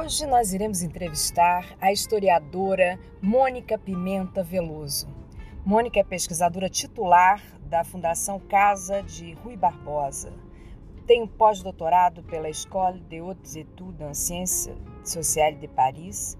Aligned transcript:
Hoje 0.00 0.26
nós 0.26 0.52
iremos 0.52 0.80
entrevistar 0.80 1.76
a 1.80 1.90
historiadora 1.90 3.00
Mônica 3.20 3.76
Pimenta 3.76 4.44
Veloso. 4.44 5.08
Mônica 5.66 5.98
é 5.98 6.04
pesquisadora 6.04 6.68
titular 6.68 7.42
da 7.62 7.82
Fundação 7.82 8.38
Casa 8.38 9.02
de 9.02 9.32
Rui 9.32 9.56
Barbosa. 9.56 10.32
Tem 11.04 11.20
um 11.20 11.26
pós-doutorado 11.26 12.22
pela 12.22 12.48
École 12.48 13.00
de 13.00 13.18
Hautes 13.18 13.56
Études 13.56 14.00
en 14.00 14.14
Sciences 14.14 14.72
Sociales 15.02 15.58
de 15.58 15.66
Paris 15.66 16.38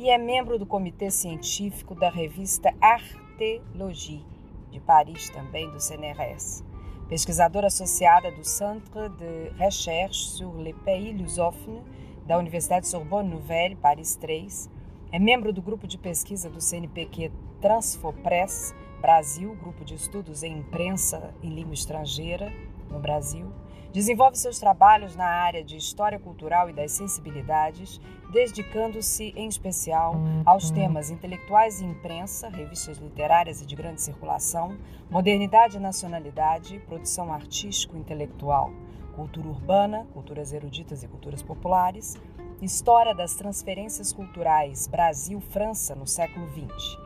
e 0.00 0.10
é 0.10 0.18
membro 0.18 0.58
do 0.58 0.66
comitê 0.66 1.08
científico 1.08 1.94
da 1.94 2.10
revista 2.10 2.74
Artélogie, 2.80 4.26
de 4.72 4.80
Paris 4.80 5.30
também, 5.30 5.70
do 5.70 5.78
CNRS. 5.78 6.64
Pesquisadora 7.08 7.68
associada 7.68 8.32
do 8.32 8.42
Centre 8.42 9.08
de 9.10 9.50
Recherche 9.50 10.26
sur 10.26 10.56
les 10.56 10.74
Pays 10.78 11.16
Lusophones 11.16 11.84
da 12.26 12.36
Universidade 12.36 12.88
Sorbonne 12.88 13.30
Nouvelle, 13.30 13.76
Paris 13.76 14.16
3. 14.16 14.68
É 15.12 15.18
membro 15.18 15.52
do 15.52 15.62
grupo 15.62 15.86
de 15.86 15.96
pesquisa 15.96 16.50
do 16.50 16.60
CNPq 16.60 17.30
Transfopress 17.60 18.74
Brasil, 19.00 19.54
grupo 19.54 19.84
de 19.84 19.94
estudos 19.94 20.42
em 20.42 20.58
imprensa 20.58 21.32
em 21.42 21.50
língua 21.50 21.74
estrangeira 21.74 22.52
no 22.90 22.98
Brasil. 22.98 23.52
Desenvolve 23.92 24.36
seus 24.36 24.58
trabalhos 24.58 25.14
na 25.14 25.26
área 25.26 25.62
de 25.62 25.76
história 25.76 26.18
cultural 26.18 26.68
e 26.68 26.72
das 26.72 26.92
sensibilidades, 26.92 28.00
dedicando-se 28.32 29.32
em 29.36 29.48
especial 29.48 30.16
aos 30.44 30.70
temas 30.70 31.10
intelectuais 31.10 31.80
e 31.80 31.84
imprensa, 31.84 32.48
revistas 32.48 32.98
literárias 32.98 33.62
e 33.62 33.66
de 33.66 33.76
grande 33.76 34.02
circulação, 34.02 34.76
modernidade 35.08 35.76
e 35.76 35.80
nacionalidade, 35.80 36.80
produção 36.80 37.32
artístico-intelectual 37.32 38.72
cultura 39.16 39.48
urbana, 39.48 40.06
culturas 40.12 40.52
eruditas 40.52 41.02
e 41.02 41.08
culturas 41.08 41.42
populares, 41.42 42.16
história 42.60 43.14
das 43.14 43.34
transferências 43.34 44.12
culturais 44.12 44.86
Brasil-França 44.86 45.94
no 45.94 46.06
século 46.06 46.46
XX. 46.50 46.98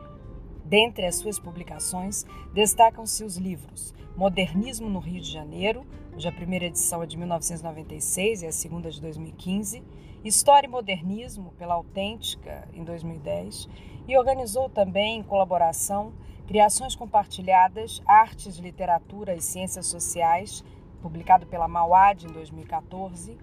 Dentre 0.65 1.05
as 1.05 1.15
suas 1.15 1.39
publicações, 1.39 2.25
destacam-se 2.53 3.23
os 3.23 3.37
livros 3.37 3.93
Modernismo 4.15 4.89
no 4.89 4.99
Rio 4.99 5.21
de 5.21 5.31
Janeiro, 5.31 5.85
cuja 6.13 6.31
primeira 6.33 6.65
edição 6.65 7.01
é 7.01 7.05
de 7.05 7.17
1996 7.17 8.41
e 8.41 8.47
a 8.47 8.51
segunda 8.51 8.91
de 8.91 8.99
2015, 8.99 9.81
História 10.23 10.67
e 10.67 10.69
Modernismo, 10.69 11.53
pela 11.57 11.75
Autêntica, 11.75 12.67
em 12.73 12.83
2010, 12.83 13.69
e 14.07 14.17
organizou 14.17 14.69
também, 14.69 15.19
em 15.19 15.23
colaboração, 15.23 16.13
Criações 16.45 16.95
Compartilhadas, 16.95 18.01
Artes, 18.05 18.57
Literatura 18.57 19.33
e 19.33 19.41
Ciências 19.41 19.87
Sociais, 19.87 20.63
publicado 21.01 21.45
pela 21.47 21.67
Mauad 21.67 22.25
em 22.25 22.31
2014, 22.31 23.37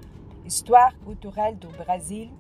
Histoire 0.44 0.94
culturelle 1.04 1.56
do 1.56 1.68
Brasil, 1.68 2.30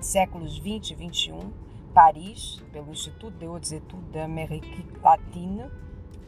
séculos 0.00 0.58
20 0.58 0.90
e 0.90 0.94
21, 0.94 1.52
Paris, 1.92 2.62
pelo 2.72 2.92
Instituto 2.92 3.36
de 3.36 3.46
Hautes 3.46 3.72
Études 3.72 4.12
da 4.12 4.24
América 4.24 4.68
Latina, 5.02 5.72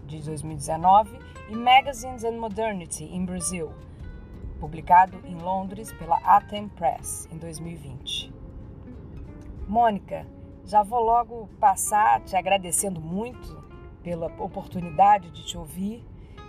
de 0.06 0.20
2019, 0.22 1.18
e 1.50 1.54
Magazines 1.54 2.24
and 2.24 2.38
Modernity 2.38 3.04
in 3.04 3.24
Brazil, 3.24 3.70
publicado 4.58 5.20
em 5.24 5.36
Londres 5.36 5.92
pela 5.92 6.16
Atem 6.18 6.68
Press, 6.68 7.28
em 7.30 7.36
2020. 7.36 8.32
Mônica, 9.68 10.26
já 10.64 10.82
vou 10.82 11.04
logo 11.04 11.48
passar 11.60 12.22
te 12.22 12.34
agradecendo 12.34 13.00
muito 13.00 13.62
pela 14.02 14.26
oportunidade 14.42 15.30
de 15.30 15.44
te 15.44 15.56
ouvir 15.56 16.04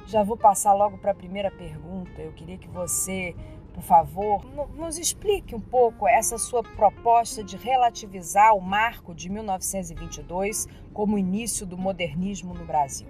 já 0.09 0.23
vou 0.23 0.35
passar 0.35 0.73
logo 0.73 0.97
para 0.97 1.11
a 1.11 1.15
primeira 1.15 1.51
pergunta. 1.51 2.19
Eu 2.19 2.33
queria 2.33 2.57
que 2.57 2.67
você, 2.67 3.35
por 3.75 3.83
favor, 3.83 4.43
nos 4.75 4.97
explique 4.97 5.53
um 5.53 5.61
pouco 5.61 6.07
essa 6.07 6.35
sua 6.39 6.63
proposta 6.63 7.43
de 7.43 7.55
relativizar 7.55 8.55
o 8.55 8.61
marco 8.61 9.13
de 9.13 9.29
1922 9.29 10.67
como 10.91 11.15
início 11.15 11.63
do 11.63 11.77
modernismo 11.77 12.55
no 12.55 12.65
Brasil. 12.65 13.07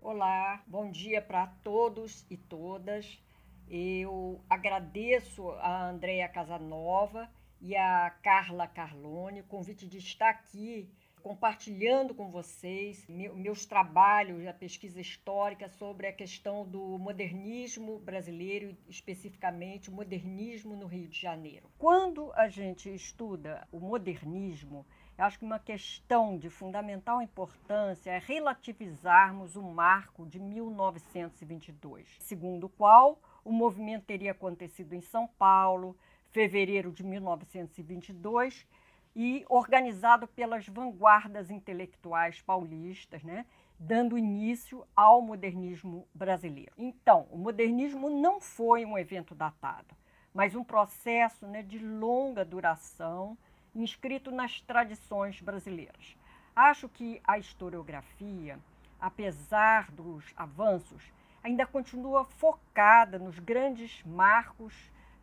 Olá, 0.00 0.62
bom 0.64 0.88
dia 0.88 1.20
para 1.20 1.48
todos 1.64 2.24
e 2.30 2.36
todas. 2.36 3.20
Eu 3.68 4.40
agradeço 4.48 5.50
a 5.58 5.88
Andréia 5.88 6.28
Casanova 6.28 7.28
e 7.60 7.74
a 7.74 8.08
Carla 8.22 8.68
Carlone 8.68 9.40
o 9.40 9.44
convite 9.44 9.84
de 9.84 9.98
estar 9.98 10.28
aqui 10.28 10.88
compartilhando 11.22 12.14
com 12.14 12.28
vocês 12.28 13.06
meus 13.08 13.64
trabalhos, 13.64 14.46
a 14.46 14.52
pesquisa 14.52 15.00
histórica 15.00 15.68
sobre 15.68 16.06
a 16.08 16.12
questão 16.12 16.66
do 16.66 16.98
modernismo 16.98 17.98
brasileiro, 18.00 18.76
especificamente 18.88 19.88
o 19.88 19.92
modernismo 19.92 20.74
no 20.76 20.86
Rio 20.86 21.08
de 21.08 21.18
Janeiro. 21.18 21.70
Quando 21.78 22.32
a 22.34 22.48
gente 22.48 22.92
estuda 22.92 23.66
o 23.70 23.78
modernismo, 23.78 24.84
eu 25.16 25.24
acho 25.24 25.38
que 25.38 25.44
uma 25.44 25.58
questão 25.58 26.36
de 26.36 26.50
fundamental 26.50 27.22
importância 27.22 28.10
é 28.10 28.18
relativizarmos 28.18 29.54
o 29.54 29.62
marco 29.62 30.26
de 30.26 30.40
1922, 30.40 32.16
segundo 32.20 32.64
o 32.64 32.70
qual 32.70 33.20
o 33.44 33.52
movimento 33.52 34.06
teria 34.06 34.32
acontecido 34.32 34.94
em 34.94 35.00
São 35.00 35.28
Paulo, 35.28 35.96
fevereiro 36.30 36.90
de 36.90 37.04
1922 37.04 38.66
e 39.14 39.44
organizado 39.48 40.26
pelas 40.26 40.66
vanguardas 40.66 41.50
intelectuais 41.50 42.40
paulistas, 42.40 43.22
né, 43.22 43.44
dando 43.78 44.16
início 44.16 44.86
ao 44.94 45.20
modernismo 45.20 46.06
brasileiro. 46.14 46.72
Então, 46.78 47.26
o 47.30 47.36
modernismo 47.36 48.08
não 48.08 48.40
foi 48.40 48.84
um 48.84 48.96
evento 48.96 49.34
datado, 49.34 49.94
mas 50.32 50.54
um 50.54 50.64
processo 50.64 51.46
né, 51.46 51.62
de 51.62 51.78
longa 51.78 52.44
duração 52.44 53.36
inscrito 53.74 54.30
nas 54.30 54.60
tradições 54.60 55.40
brasileiras. 55.40 56.16
Acho 56.54 56.88
que 56.88 57.20
a 57.24 57.38
historiografia, 57.38 58.58
apesar 59.00 59.90
dos 59.90 60.24
avanços, 60.36 61.02
ainda 61.42 61.66
continua 61.66 62.24
focada 62.24 63.18
nos 63.18 63.38
grandes 63.38 64.02
marcos, 64.04 64.74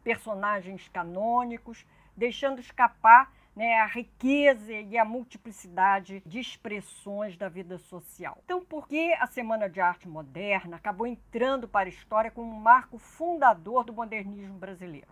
personagens 0.04 0.90
canônicos, 0.90 1.86
deixando 2.18 2.60
escapar 2.60 3.32
né, 3.60 3.78
a 3.78 3.88
riqueza 3.88 4.72
e 4.72 4.98
a 4.98 5.04
multiplicidade 5.04 6.24
de 6.26 6.40
expressões 6.40 7.36
da 7.36 7.50
vida 7.50 7.78
social. 7.78 8.38
Então, 8.46 8.64
por 8.64 8.88
que 8.88 9.12
a 9.16 9.28
Semana 9.28 9.70
de 9.70 9.82
Arte 9.82 10.08
Moderna 10.08 10.78
acabou 10.78 11.06
entrando 11.06 11.68
para 11.68 11.90
a 11.90 11.92
história 11.92 12.32
como 12.32 12.56
um 12.56 12.60
marco 12.62 12.98
fundador 12.98 13.84
do 13.84 13.92
modernismo 13.92 14.58
brasileiro? 14.58 15.10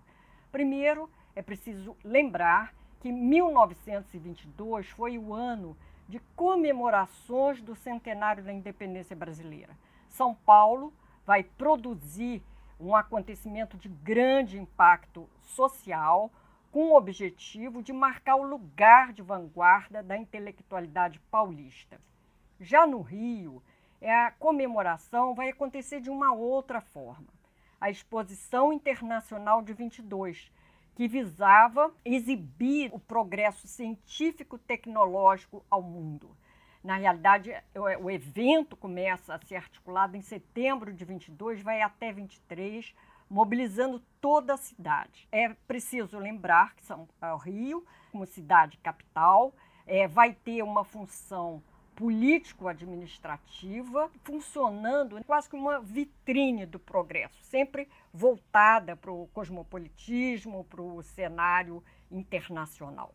Primeiro, 0.50 1.12
é 1.36 1.42
preciso 1.42 1.98
lembrar 2.02 2.74
que 3.02 3.12
1922 3.12 4.88
foi 4.92 5.18
o 5.18 5.34
ano 5.34 5.78
de 6.08 6.22
comemorações 6.34 7.62
do 7.62 7.76
centenário 7.76 8.46
da 8.46 8.54
independência 8.54 9.14
brasileira. 9.14 9.78
São 10.08 10.34
Paulo 10.34 10.94
vai 11.26 11.44
produzir 11.44 12.42
um 12.80 12.96
acontecimento 12.96 13.76
de 13.76 13.90
grande 13.90 14.58
impacto 14.58 15.28
social, 15.42 16.32
com 16.72 16.92
o 16.92 16.98
objetivo 16.98 17.81
de 17.81 17.92
marcar 17.94 18.36
o 18.36 18.44
lugar 18.44 19.14
de 19.14 19.22
vanguarda 19.22 20.04
da 20.04 20.18
intelectualidade 20.18 21.19
paulista. 21.31 22.00
Já 22.60 22.86
no 22.86 23.02
Rio, 23.02 23.62
é, 24.02 24.14
a 24.14 24.31
comemoração 24.31 25.34
vai 25.34 25.50
acontecer 25.50 26.00
de 26.02 26.10
uma 26.10 26.34
outra 26.34 26.81
forma. 26.81 27.28
a 27.80 27.92
Exposição 27.92 28.74
Internacional 28.74 29.62
de 29.62 29.72
22, 29.72 30.52
que 30.96 31.08
visava 31.08 31.94
exibir 32.04 32.90
o 32.92 33.00
progresso 33.00 33.68
científico-tecnológico 33.68 35.63
ao 35.70 35.80
mundo. 35.80 36.36
Na 36.84 36.96
realidade, 36.96 37.54
o 38.00 38.10
evento 38.10 38.75
começa 38.75 39.36
a 39.36 39.40
ser 39.46 39.58
articulado 39.58 40.18
em 40.18 40.22
setembro 40.22 40.92
de 40.92 41.06
22, 41.06 41.62
vai 41.62 41.84
até 41.84 42.12
23, 42.12 42.96
mobilizando 43.29 44.01
toda 44.21 44.53
a 44.53 44.57
cidade. 44.57 45.27
É 45.31 45.50
preciso 45.68 46.18
lembrar 46.18 46.74
que 46.75 46.83
São 46.83 47.07
Rio, 47.44 47.85
como 48.12 48.25
cidade 48.25 48.77
capital, 48.77 49.53
é, 49.85 50.07
vai 50.07 50.33
ter 50.33 50.63
uma 50.63 50.83
função 50.83 51.62
político-administrativa, 51.95 54.12
funcionando 54.24 55.24
quase 55.25 55.50
como 55.50 55.63
uma 55.63 55.79
vitrine 55.79 56.65
do 56.65 56.77
progresso, 56.77 57.41
sempre 57.41 57.89
voltada 58.13 58.95
para 58.95 59.12
o 59.12 59.27
cosmopolitismo, 59.33 60.63
para 60.65 60.81
o 60.81 61.01
cenário 61.01 61.83
internacional. 62.12 63.12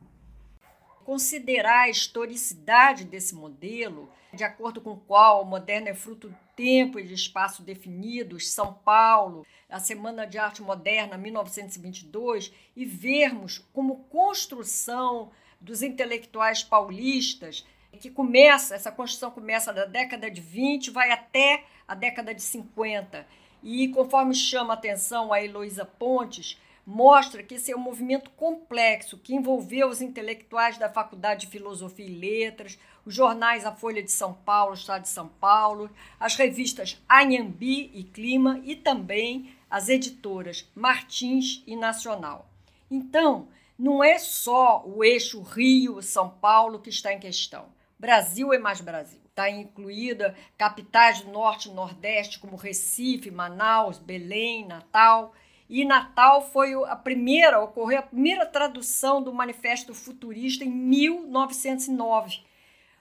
Considerar 1.04 1.82
a 1.82 1.88
historicidade 1.88 3.04
desse 3.04 3.34
modelo, 3.34 4.10
de 4.32 4.44
acordo 4.44 4.80
com 4.80 4.92
o 4.92 5.00
qual 5.00 5.42
o 5.42 5.46
moderno 5.46 5.88
é 5.88 5.94
fruto 5.94 6.28
do 6.28 6.38
tempo 6.54 6.98
e 6.98 7.06
de 7.06 7.14
espaço 7.14 7.62
definidos, 7.62 8.50
São 8.50 8.72
Paulo, 8.72 9.46
a 9.68 9.80
Semana 9.80 10.26
de 10.26 10.38
Arte 10.38 10.62
Moderna, 10.62 11.18
1922, 11.18 12.52
e 12.76 12.84
vermos 12.84 13.58
como 13.72 14.04
construção 14.04 15.30
dos 15.60 15.82
intelectuais 15.82 16.62
paulistas 16.62 17.64
que 18.02 18.10
começa, 18.10 18.74
essa 18.74 18.90
construção 18.90 19.30
começa 19.30 19.72
da 19.72 19.84
década 19.84 20.28
de 20.30 20.40
20, 20.40 20.90
vai 20.90 21.12
até 21.12 21.64
a 21.86 21.94
década 21.94 22.34
de 22.34 22.42
50. 22.42 23.24
E 23.62 23.88
conforme 23.88 24.34
chama 24.34 24.74
a 24.74 24.76
atenção 24.76 25.32
a 25.32 25.40
Heloísa 25.40 25.84
Pontes, 25.84 26.60
mostra 26.86 27.42
que 27.42 27.54
esse 27.54 27.70
é 27.70 27.76
um 27.76 27.80
movimento 27.80 28.30
complexo 28.30 29.18
que 29.18 29.34
envolveu 29.34 29.88
os 29.88 30.00
intelectuais 30.00 30.78
da 30.78 30.88
Faculdade 30.88 31.42
de 31.42 31.52
Filosofia 31.52 32.06
e 32.06 32.14
Letras, 32.14 32.78
os 33.04 33.14
jornais 33.14 33.64
A 33.64 33.72
Folha 33.72 34.02
de 34.02 34.10
São 34.10 34.32
Paulo, 34.32 34.74
Estado 34.74 35.02
de 35.02 35.08
São 35.08 35.28
Paulo, 35.28 35.90
as 36.18 36.34
revistas 36.36 37.00
Anhambi 37.08 37.90
e 37.94 38.04
Clima 38.04 38.60
e 38.64 38.76
também 38.76 39.54
as 39.70 39.88
editoras 39.88 40.68
Martins 40.74 41.62
e 41.66 41.76
Nacional. 41.76 42.48
Então, 42.90 43.48
não 43.78 44.04
é 44.04 44.18
só 44.18 44.84
o 44.86 45.02
eixo 45.02 45.40
Rio-São 45.40 46.28
Paulo 46.28 46.78
que 46.78 46.90
está 46.90 47.12
em 47.12 47.18
questão. 47.18 47.66
Brasil 47.98 48.52
é 48.52 48.58
mais 48.58 48.80
Brasil. 48.80 49.20
Está 49.24 49.48
incluída 49.48 50.36
capitais 50.58 51.22
do 51.22 51.32
Norte 51.32 51.68
e 51.68 51.72
Nordeste, 51.72 52.38
como 52.38 52.54
Recife, 52.54 53.30
Manaus, 53.30 53.98
Belém, 53.98 54.66
Natal. 54.66 55.32
E 55.72 55.86
Natal 55.86 56.42
foi 56.42 56.74
a 56.84 56.94
primeira, 56.94 57.58
ocorreu 57.58 58.00
a 58.00 58.02
primeira 58.02 58.44
tradução 58.44 59.22
do 59.22 59.32
Manifesto 59.32 59.94
Futurista 59.94 60.66
em 60.66 60.70
1909. 60.70 62.40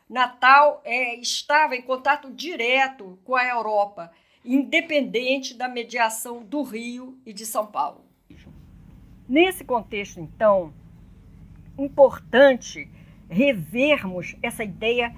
Natal 0.10 0.82
é, 0.86 1.16
estava 1.16 1.76
em 1.76 1.82
contato 1.82 2.32
direto 2.32 3.20
com 3.26 3.36
a 3.36 3.46
Europa, 3.46 4.10
independente 4.46 5.54
da 5.54 5.68
mediação 5.68 6.46
do 6.46 6.64
Rio 6.64 7.20
e 7.26 7.34
de 7.34 7.46
São 7.46 7.68
Paulo. 7.68 8.06
Nesse 9.28 9.66
contexto, 9.66 10.22
então, 10.22 10.74
importante 11.78 12.90
revermos 13.30 14.38
essa 14.42 14.64
ideia 14.64 15.14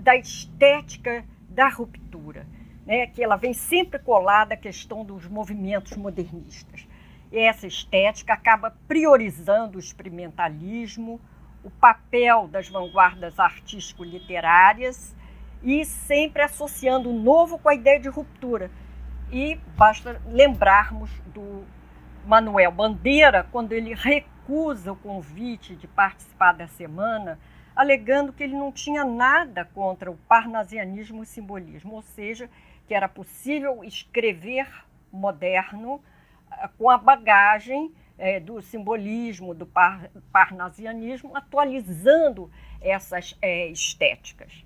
da 0.00 0.16
estética 0.16 1.24
da 1.48 1.68
ruptura, 1.68 2.44
né, 2.84 3.06
que 3.06 3.22
ela 3.22 3.36
vem 3.36 3.54
sempre 3.54 4.00
colada 4.00 4.54
à 4.54 4.56
questão 4.56 5.04
dos 5.04 5.28
movimentos 5.28 5.96
modernistas. 5.96 6.87
E 7.30 7.38
essa 7.38 7.66
estética 7.66 8.32
acaba 8.32 8.74
priorizando 8.86 9.76
o 9.76 9.80
experimentalismo, 9.80 11.20
o 11.62 11.70
papel 11.70 12.48
das 12.48 12.68
vanguardas 12.68 13.38
artístico-literárias 13.38 15.14
e 15.62 15.84
sempre 15.84 16.42
associando 16.42 17.10
o 17.10 17.18
novo 17.18 17.58
com 17.58 17.68
a 17.68 17.74
ideia 17.74 18.00
de 18.00 18.08
ruptura. 18.08 18.70
E 19.30 19.56
basta 19.76 20.20
lembrarmos 20.26 21.10
do 21.26 21.64
Manuel 22.24 22.72
Bandeira, 22.72 23.46
quando 23.50 23.72
ele 23.72 23.94
recusa 23.94 24.92
o 24.92 24.96
convite 24.96 25.74
de 25.76 25.86
participar 25.86 26.52
da 26.52 26.66
semana, 26.66 27.38
alegando 27.76 28.32
que 28.32 28.42
ele 28.42 28.56
não 28.56 28.72
tinha 28.72 29.04
nada 29.04 29.64
contra 29.64 30.10
o 30.10 30.16
parnasianismo 30.28 31.22
e 31.22 31.26
simbolismo, 31.26 31.94
ou 31.94 32.02
seja, 32.02 32.48
que 32.86 32.94
era 32.94 33.08
possível 33.08 33.84
escrever 33.84 34.66
moderno 35.12 36.00
com 36.76 36.90
a 36.90 36.98
bagagem 36.98 37.92
é, 38.16 38.40
do 38.40 38.60
simbolismo, 38.60 39.54
do 39.54 39.66
par, 39.66 40.10
parnasianismo, 40.32 41.36
atualizando 41.36 42.50
essas 42.80 43.36
é, 43.40 43.68
estéticas. 43.68 44.64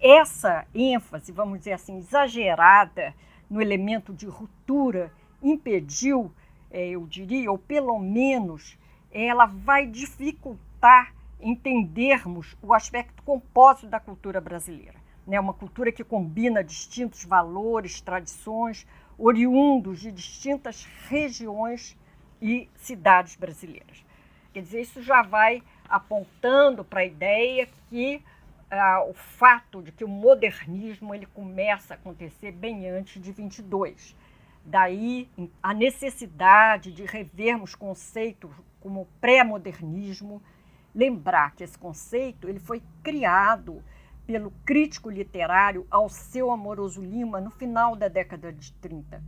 Essa 0.00 0.66
ênfase, 0.74 1.32
vamos 1.32 1.58
dizer 1.58 1.72
assim, 1.72 1.98
exagerada 1.98 3.14
no 3.48 3.60
elemento 3.60 4.12
de 4.12 4.26
ruptura 4.26 5.12
impediu 5.42 6.32
é, 6.70 6.88
eu 6.88 7.04
diria, 7.06 7.50
ou 7.50 7.58
pelo 7.58 7.98
menos 7.98 8.78
ela 9.10 9.44
vai 9.44 9.86
dificultar 9.86 11.12
entendermos 11.40 12.56
o 12.62 12.72
aspecto 12.72 13.22
compósito 13.24 13.88
da 13.88 13.98
cultura 13.98 14.40
brasileira. 14.40 14.94
Né? 15.26 15.40
Uma 15.40 15.54
cultura 15.54 15.90
que 15.90 16.04
combina 16.04 16.62
distintos 16.62 17.24
valores, 17.24 18.00
tradições, 18.00 18.86
oriundos 19.20 20.00
de 20.00 20.10
distintas 20.10 20.86
regiões 21.08 21.96
e 22.40 22.68
cidades 22.76 23.36
brasileiras. 23.36 24.04
Quer 24.52 24.62
dizer, 24.62 24.80
isso 24.80 25.02
já 25.02 25.22
vai 25.22 25.62
apontando 25.88 26.84
para 26.84 27.00
a 27.00 27.04
ideia 27.04 27.68
que 27.88 28.22
ah, 28.70 29.04
o 29.08 29.12
fato 29.12 29.82
de 29.82 29.92
que 29.92 30.04
o 30.04 30.08
modernismo 30.08 31.14
ele 31.14 31.26
começa 31.26 31.94
a 31.94 31.96
acontecer 31.96 32.52
bem 32.52 32.88
antes 32.88 33.22
de 33.22 33.30
22 33.30 34.14
Daí 34.64 35.28
a 35.62 35.72
necessidade 35.72 36.92
de 36.92 37.04
revermos 37.04 37.74
conceitos 37.74 38.50
como 38.80 39.08
pré-modernismo, 39.20 40.42
lembrar 40.94 41.54
que 41.54 41.64
esse 41.64 41.78
conceito 41.78 42.48
ele 42.48 42.58
foi 42.58 42.82
criado 43.02 43.82
pelo 44.30 44.52
crítico 44.64 45.10
literário 45.10 45.88
Alceu 45.90 46.52
Amoroso 46.52 47.02
Lima 47.02 47.40
no 47.40 47.50
final 47.50 47.96
da 47.96 48.06
década 48.06 48.52
de 48.52 48.72
30. 48.74 49.20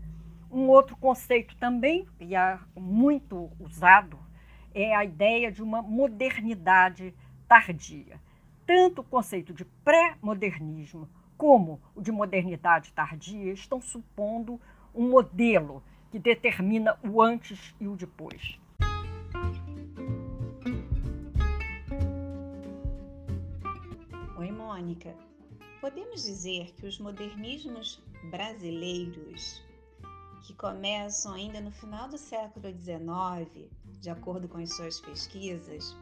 Um 0.48 0.68
outro 0.68 0.96
conceito 0.96 1.56
também, 1.56 2.06
e 2.20 2.36
é 2.36 2.56
muito 2.76 3.50
usado, 3.58 4.16
é 4.72 4.94
a 4.94 5.04
ideia 5.04 5.50
de 5.50 5.60
uma 5.60 5.82
modernidade 5.82 7.12
tardia. 7.48 8.20
Tanto 8.64 9.00
o 9.00 9.04
conceito 9.04 9.52
de 9.52 9.64
pré-modernismo 9.84 11.08
como 11.36 11.80
o 11.96 12.00
de 12.00 12.12
modernidade 12.12 12.92
tardia 12.92 13.52
estão 13.52 13.80
supondo 13.80 14.60
um 14.94 15.10
modelo 15.10 15.82
que 16.12 16.18
determina 16.20 16.96
o 17.02 17.20
antes 17.20 17.74
e 17.80 17.88
o 17.88 17.96
depois. 17.96 18.56
Mônica. 24.72 25.14
Podemos 25.82 26.22
dizer 26.22 26.72
que 26.76 26.86
os 26.86 26.98
modernismos 26.98 28.02
brasileiros, 28.30 29.62
que 30.46 30.54
começam 30.54 31.34
ainda 31.34 31.60
no 31.60 31.70
final 31.70 32.08
do 32.08 32.16
século 32.16 32.72
XIX, 32.72 33.68
de 34.00 34.08
acordo 34.08 34.48
com 34.48 34.56
as 34.56 34.74
suas 34.74 34.98
pesquisas, 34.98 35.94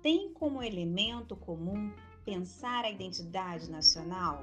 têm 0.00 0.32
como 0.32 0.62
elemento 0.62 1.36
comum 1.36 1.92
pensar 2.24 2.86
a 2.86 2.90
identidade 2.90 3.70
nacional? 3.70 4.42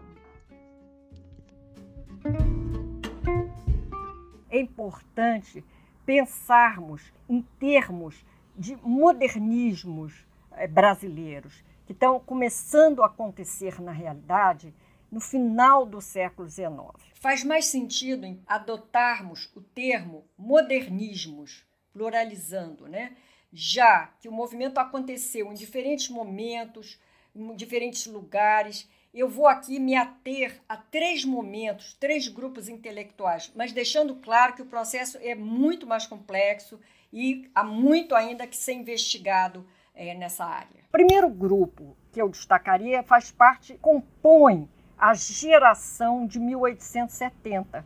é 4.52 4.60
importante 4.60 5.66
pensarmos 6.06 7.12
em 7.28 7.42
termos 7.60 8.24
de 8.56 8.78
modernismos 8.78 10.14
eh, 10.52 10.68
brasileiros 10.68 11.64
que 11.86 11.92
estão 11.92 12.20
começando 12.20 13.04
a 13.04 13.08
acontecer 13.08 13.82
na 13.82 13.92
realidade 13.92 14.74
no 15.12 15.20
final 15.20 15.86
do 15.86 16.02
século 16.02 16.50
XIX. 16.50 16.72
Faz 17.14 17.44
mais 17.44 17.68
sentido 17.68 18.40
adotarmos 18.48 19.52
o 19.56 19.62
termo 19.62 20.26
modernismos, 20.38 21.66
pluralizando, 21.94 22.88
né? 22.88 23.16
já 23.56 24.08
que 24.20 24.28
o 24.28 24.32
movimento 24.34 24.80
aconteceu 24.80 25.50
em 25.50 25.56
diferentes 25.56 26.10
momentos, 26.10 27.00
em 27.34 27.56
diferentes 27.56 28.06
lugares 28.06 28.90
eu 29.16 29.30
vou 29.30 29.48
aqui 29.48 29.80
me 29.80 29.96
ater 29.96 30.62
a 30.68 30.76
três 30.76 31.24
momentos, 31.24 31.94
três 31.94 32.28
grupos 32.28 32.68
intelectuais, 32.68 33.50
mas 33.56 33.72
deixando 33.72 34.16
claro 34.16 34.56
que 34.56 34.62
o 34.62 34.66
processo 34.66 35.18
é 35.22 35.34
muito 35.34 35.88
mais 35.88 36.06
complexo 36.06 36.78
e 37.14 37.50
há 37.56 37.64
muito 37.64 38.14
ainda 38.14 38.46
que 38.46 38.58
ser 38.58 38.74
investigado 38.74 39.66
é, 39.96 40.14
nessa 40.14 40.46
área. 40.46 40.84
O 40.90 40.92
primeiro 40.92 41.30
grupo 41.30 41.96
que 42.12 42.22
eu 42.22 42.30
destacaria 42.30 43.04
faz 43.04 43.32
parte, 43.32 43.78
compõe 43.78 44.70
a 44.98 45.14
geração 45.14 46.26
de 46.26 46.40
1870. 46.40 47.86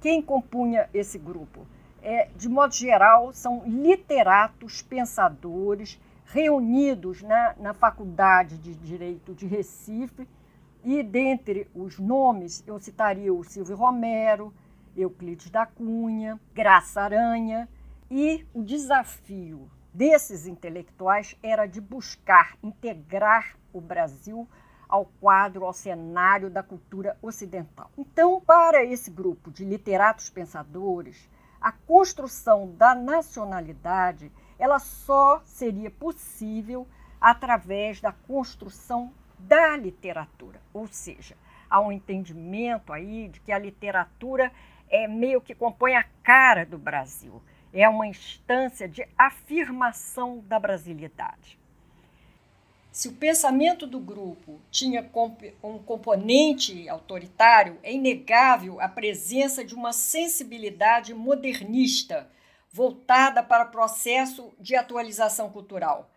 Quem 0.00 0.22
compunha 0.22 0.88
esse 0.94 1.18
grupo? 1.18 1.66
é, 2.06 2.28
de 2.36 2.48
modo 2.48 2.72
geral, 2.72 3.32
são 3.32 3.64
literatos, 3.66 4.80
pensadores, 4.80 6.00
reunidos 6.24 7.20
na, 7.20 7.56
na 7.58 7.74
Faculdade 7.74 8.58
de 8.58 8.76
Direito 8.76 9.34
de 9.34 9.44
Recife. 9.44 10.28
E 10.84 11.02
dentre 11.02 11.68
os 11.74 11.98
nomes, 11.98 12.62
eu 12.64 12.78
citaria 12.78 13.34
o 13.34 13.42
Silvio 13.42 13.74
Romero, 13.74 14.54
Euclides 14.96 15.50
da 15.50 15.66
Cunha, 15.66 16.38
Graça 16.54 17.02
Aranha. 17.02 17.68
E 18.08 18.46
o 18.54 18.62
desafio 18.62 19.68
desses 19.96 20.46
intelectuais 20.46 21.34
era 21.42 21.64
de 21.64 21.80
buscar 21.80 22.54
integrar 22.62 23.56
o 23.72 23.80
Brasil 23.80 24.46
ao 24.86 25.06
quadro, 25.06 25.64
ao 25.64 25.72
cenário 25.72 26.50
da 26.50 26.62
cultura 26.62 27.16
ocidental. 27.22 27.90
Então, 27.96 28.38
para 28.38 28.84
esse 28.84 29.10
grupo 29.10 29.50
de 29.50 29.64
literatos 29.64 30.28
pensadores, 30.28 31.30
a 31.58 31.72
construção 31.72 32.70
da 32.72 32.94
nacionalidade 32.94 34.30
ela 34.58 34.78
só 34.78 35.40
seria 35.44 35.90
possível 35.90 36.86
através 37.18 37.98
da 37.98 38.12
construção 38.12 39.10
da 39.38 39.78
literatura, 39.78 40.60
ou 40.74 40.86
seja, 40.86 41.36
há 41.70 41.80
um 41.80 41.90
entendimento 41.90 42.92
aí 42.92 43.28
de 43.28 43.40
que 43.40 43.50
a 43.50 43.58
literatura 43.58 44.52
é 44.90 45.08
meio 45.08 45.40
que 45.40 45.54
compõe 45.54 45.94
a 45.94 46.04
cara 46.22 46.66
do 46.66 46.78
Brasil, 46.78 47.42
é 47.72 47.88
uma 47.88 48.06
instância 48.06 48.88
de 48.88 49.06
afirmação 49.18 50.38
da 50.46 50.58
brasilidade. 50.58 51.58
Se 52.96 53.08
o 53.08 53.12
pensamento 53.12 53.86
do 53.86 54.00
grupo 54.00 54.58
tinha 54.70 55.06
um 55.62 55.78
componente 55.78 56.88
autoritário, 56.88 57.78
é 57.82 57.92
inegável 57.92 58.80
a 58.80 58.88
presença 58.88 59.62
de 59.62 59.74
uma 59.74 59.92
sensibilidade 59.92 61.12
modernista 61.12 62.26
voltada 62.72 63.42
para 63.42 63.64
o 63.64 63.70
processo 63.70 64.54
de 64.58 64.74
atualização 64.74 65.50
cultural. 65.50 66.10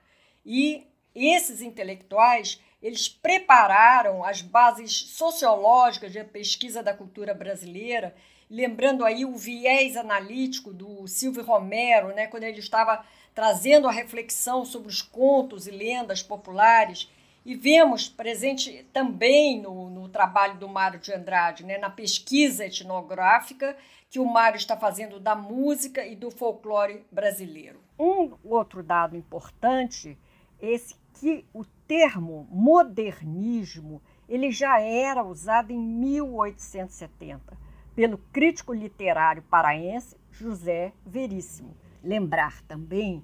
E 0.45 0.87
esses 1.13 1.61
intelectuais, 1.61 2.61
eles 2.81 3.09
prepararam 3.09 4.23
as 4.23 4.41
bases 4.41 4.93
sociológicas 4.93 6.13
da 6.13 6.23
pesquisa 6.23 6.81
da 6.81 6.93
cultura 6.93 7.33
brasileira, 7.33 8.15
lembrando 8.49 9.05
aí 9.05 9.25
o 9.25 9.35
viés 9.35 9.95
analítico 9.95 10.73
do 10.73 11.07
Silvio 11.07 11.43
Romero, 11.43 12.07
né, 12.15 12.27
quando 12.27 12.43
ele 12.43 12.59
estava 12.59 13.05
trazendo 13.35 13.87
a 13.87 13.91
reflexão 13.91 14.65
sobre 14.65 14.89
os 14.89 15.01
contos 15.01 15.67
e 15.67 15.71
lendas 15.71 16.23
populares. 16.23 17.09
E 17.45 17.55
vemos 17.55 18.09
presente 18.09 18.85
também 18.91 19.61
no, 19.61 19.89
no 19.89 20.09
trabalho 20.09 20.57
do 20.57 20.67
Mário 20.67 20.99
de 20.99 21.13
Andrade, 21.13 21.63
né, 21.63 21.77
na 21.77 21.89
pesquisa 21.89 22.65
etnográfica 22.65 23.77
que 24.09 24.19
o 24.19 24.25
Mário 24.25 24.57
está 24.57 24.75
fazendo 24.75 25.19
da 25.19 25.35
música 25.35 26.05
e 26.05 26.15
do 26.15 26.31
folclore 26.31 27.05
brasileiro. 27.11 27.79
Um 27.97 28.33
outro 28.43 28.81
dado 28.81 29.15
importante 29.15 30.17
esse 30.59 30.95
que 31.13 31.45
o 31.53 31.63
termo 31.87 32.47
modernismo 32.49 34.01
ele 34.27 34.51
já 34.51 34.79
era 34.79 35.23
usado 35.23 35.71
em 35.71 35.77
1870 35.77 37.68
pelo 37.99 38.17
crítico 38.31 38.73
literário 38.73 39.43
paraense 39.49 40.15
José 40.31 40.93
Veríssimo. 41.05 41.75
Lembrar 42.01 42.61
também 42.61 43.21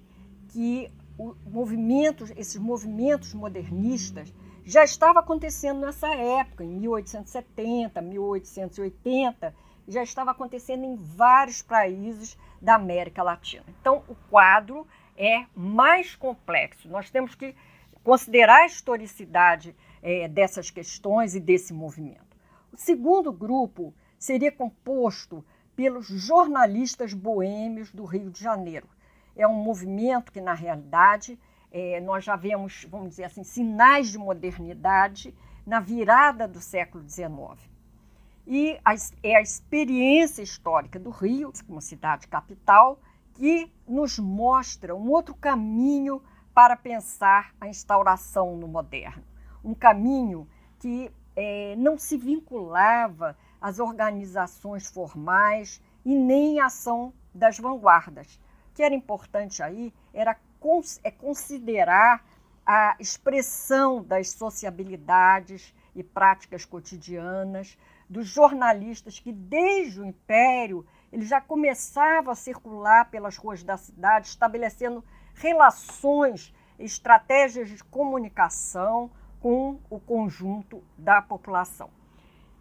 que 0.50 0.92
movimento, 1.46 2.26
esses 2.36 2.58
movimentos 2.58 3.34
modernistas 3.34 4.34
já 4.66 4.84
estavam 4.84 5.22
acontecendo 5.22 5.80
nessa 5.80 6.14
época, 6.14 6.66
em 6.66 6.68
1870, 6.68 8.02
1880, 8.02 9.56
já 9.88 10.04
estava 10.04 10.32
acontecendo 10.32 10.84
em 10.84 10.98
vários 10.98 11.62
países 11.62 12.38
da 12.62 12.76
América 12.76 13.24
Latina. 13.24 13.64
Então, 13.80 14.04
o 14.10 14.16
quadro 14.30 14.86
é 15.16 15.46
mais 15.56 16.18
complexo. 16.18 16.90
Nós 16.90 17.10
temos 17.10 17.34
que 17.34 17.56
considerar 18.04 18.64
a 18.64 18.66
historicidade 18.66 19.74
é, 20.04 20.28
dessas 20.28 20.70
questões 20.70 21.34
e 21.34 21.40
desse 21.40 21.74
movimento. 21.74 22.36
O 22.74 22.78
segundo 22.78 23.32
grupo 23.32 23.94
seria 24.26 24.52
composto 24.52 25.46
pelos 25.76 26.08
jornalistas 26.08 27.14
boêmios 27.14 27.92
do 27.92 28.06
Rio 28.06 28.32
de 28.32 28.42
Janeiro. 28.42 28.88
É 29.36 29.48
um 29.48 29.54
movimento 29.54 30.32
que, 30.32 30.42
na 30.42 30.54
realidade, 30.54 31.38
é, 31.72 32.00
nós 32.02 32.24
já 32.24 32.36
vemos, 32.36 32.88
vamos 32.90 33.10
dizer 33.10 33.26
assim, 33.26 33.44
sinais 33.44 34.12
de 34.12 34.18
modernidade 34.18 35.36
na 35.66 35.80
virada 35.80 36.48
do 36.48 36.60
século 36.60 37.08
XIX. 37.08 37.30
E 38.48 38.80
a, 38.84 38.96
é 39.22 39.36
a 39.36 39.42
experiência 39.42 40.42
histórica 40.42 40.98
do 40.98 41.10
Rio, 41.10 41.52
como 41.68 41.82
cidade 41.82 42.28
capital, 42.28 43.00
que 43.34 43.72
nos 43.88 44.18
mostra 44.18 44.96
um 44.96 45.10
outro 45.10 45.36
caminho 45.36 46.22
para 46.54 46.76
pensar 46.76 47.54
a 47.60 47.68
instauração 47.68 48.56
no 48.56 48.68
moderno. 48.68 49.24
Um 49.64 49.74
caminho 49.74 50.48
que 50.80 51.12
é, 51.36 51.76
não 51.78 51.98
se 51.98 52.18
vinculava 52.18 53.38
às 53.60 53.80
organizações 53.80 54.90
formais 54.90 55.82
e 56.04 56.14
nem 56.14 56.60
à 56.60 56.66
ação 56.66 57.14
das 57.34 57.58
vanguardas. 57.58 58.40
O 58.70 58.76
que 58.76 58.84
era 58.84 58.94
importante 58.94 59.64
aí 59.64 59.94
era 60.14 60.38
é 61.04 61.12
considerar 61.12 62.26
a 62.66 62.96
expressão 63.00 64.04
das 64.04 64.32
sociabilidades 64.32 65.76
e 65.94 66.02
práticas 66.02 66.66
cotidianas 66.66 67.78
dos 68.10 68.28
jornalistas 68.28 69.20
que 69.20 69.32
desde 69.32 70.02
o 70.02 70.06
Império 70.06 70.86
ele 71.12 71.24
já 71.24 71.40
começava 71.40 72.32
a 72.32 72.36
circular 72.36 73.10
pelas 73.12 73.38
ruas 73.38 73.64
da 73.64 73.78
cidade, 73.78 74.28
estabelecendo 74.28 75.04
relações, 75.36 76.54
estratégias 76.80 77.70
de 77.70 77.84
comunicação 77.84 79.12
com 79.40 79.80
o 79.90 80.00
conjunto 80.00 80.84
da 80.98 81.22
população. 81.22 81.90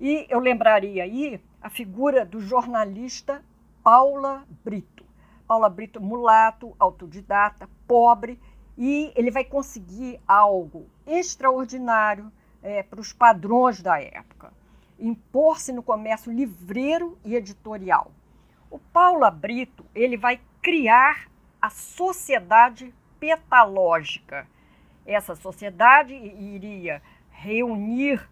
E 0.00 0.26
eu 0.28 0.38
lembraria 0.38 1.04
aí 1.04 1.40
a 1.62 1.70
figura 1.70 2.24
do 2.24 2.40
jornalista 2.40 3.44
Paula 3.82 4.44
Brito. 4.64 5.04
Paula 5.46 5.68
Brito, 5.68 6.00
mulato, 6.00 6.74
autodidata, 6.78 7.68
pobre, 7.86 8.40
e 8.76 9.12
ele 9.14 9.30
vai 9.30 9.44
conseguir 9.44 10.20
algo 10.26 10.86
extraordinário 11.06 12.32
é, 12.62 12.82
para 12.82 13.00
os 13.00 13.12
padrões 13.12 13.80
da 13.80 14.00
época: 14.00 14.52
impor-se 14.98 15.72
no 15.72 15.82
comércio 15.82 16.32
livreiro 16.32 17.18
e 17.24 17.34
editorial. 17.34 18.10
O 18.70 18.78
Paula 18.78 19.30
Brito 19.30 19.84
ele 19.94 20.16
vai 20.16 20.40
criar 20.60 21.28
a 21.60 21.70
sociedade 21.70 22.92
petalógica, 23.20 24.46
essa 25.06 25.34
sociedade 25.34 26.14
iria 26.14 27.02
reunir 27.30 28.28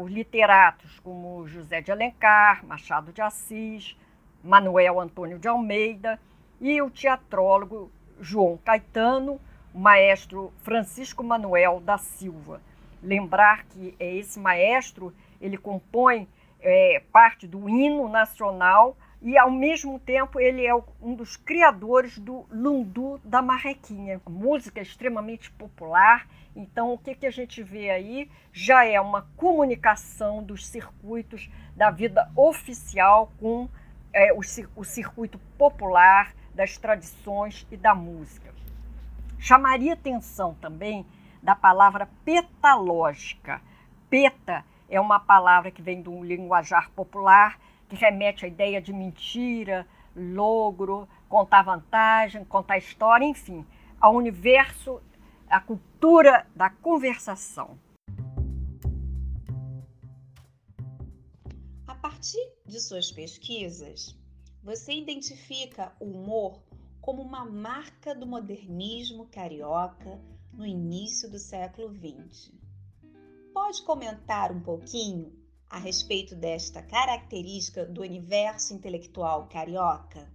os 0.00 0.10
literatos 0.10 1.00
como 1.00 1.46
José 1.46 1.80
de 1.80 1.90
Alencar, 1.90 2.64
Machado 2.64 3.12
de 3.12 3.20
Assis, 3.20 3.96
Manuel 4.42 5.00
Antônio 5.00 5.38
de 5.38 5.48
Almeida 5.48 6.20
e 6.60 6.80
o 6.80 6.90
teatrólogo 6.90 7.90
João 8.20 8.56
Caetano, 8.58 9.40
o 9.74 9.78
maestro 9.78 10.52
Francisco 10.62 11.24
Manuel 11.24 11.80
da 11.80 11.98
Silva. 11.98 12.60
Lembrar 13.02 13.64
que 13.64 13.96
é 13.98 14.14
esse 14.14 14.38
maestro 14.38 15.12
ele 15.40 15.58
compõe 15.58 16.28
é, 16.60 17.02
parte 17.12 17.46
do 17.48 17.68
hino 17.68 18.08
nacional 18.08 18.96
e, 19.22 19.38
ao 19.38 19.50
mesmo 19.50 20.00
tempo, 20.00 20.40
ele 20.40 20.66
é 20.66 20.74
um 21.00 21.14
dos 21.14 21.36
criadores 21.36 22.18
do 22.18 22.44
lundu 22.50 23.20
da 23.22 23.40
marrequinha, 23.40 24.20
música 24.28 24.80
extremamente 24.80 25.48
popular. 25.52 26.26
Então, 26.56 26.92
o 26.92 26.98
que, 26.98 27.14
que 27.14 27.26
a 27.26 27.30
gente 27.30 27.62
vê 27.62 27.90
aí 27.90 28.28
já 28.52 28.84
é 28.84 29.00
uma 29.00 29.22
comunicação 29.36 30.42
dos 30.42 30.66
circuitos 30.66 31.48
da 31.76 31.88
vida 31.88 32.28
oficial 32.34 33.32
com 33.38 33.68
é, 34.12 34.32
o, 34.32 34.40
o 34.74 34.84
circuito 34.84 35.38
popular, 35.56 36.34
das 36.52 36.76
tradições 36.76 37.66
e 37.70 37.76
da 37.76 37.94
música. 37.94 38.52
Chamaria 39.38 39.94
atenção 39.94 40.54
também 40.60 41.06
da 41.42 41.54
palavra 41.54 42.08
petalógica. 42.24 43.62
Peta 44.10 44.64
é 44.90 45.00
uma 45.00 45.18
palavra 45.18 45.70
que 45.70 45.80
vem 45.80 46.02
do 46.02 46.22
linguajar 46.22 46.90
popular 46.90 47.58
que 47.92 47.96
remete 47.96 48.46
à 48.46 48.48
ideia 48.48 48.80
de 48.80 48.90
mentira, 48.90 49.86
logro, 50.16 51.06
contar 51.28 51.62
vantagem, 51.62 52.42
contar 52.42 52.78
história, 52.78 53.26
enfim, 53.26 53.66
ao 54.00 54.14
universo, 54.14 54.98
à 55.46 55.60
cultura 55.60 56.46
da 56.56 56.70
conversação. 56.70 57.78
A 61.86 61.94
partir 61.94 62.40
de 62.64 62.80
suas 62.80 63.12
pesquisas, 63.12 64.18
você 64.62 64.94
identifica 64.94 65.92
o 66.00 66.06
humor 66.06 66.62
como 66.98 67.20
uma 67.20 67.44
marca 67.44 68.14
do 68.14 68.26
modernismo 68.26 69.26
carioca 69.26 70.18
no 70.50 70.64
início 70.64 71.30
do 71.30 71.38
século 71.38 71.94
XX. 71.94 72.52
Pode 73.52 73.82
comentar 73.82 74.50
um 74.50 74.60
pouquinho 74.60 75.41
a 75.72 75.78
respeito 75.78 76.36
desta 76.36 76.82
característica 76.82 77.86
do 77.86 78.02
universo 78.02 78.74
intelectual 78.74 79.48
carioca? 79.50 80.30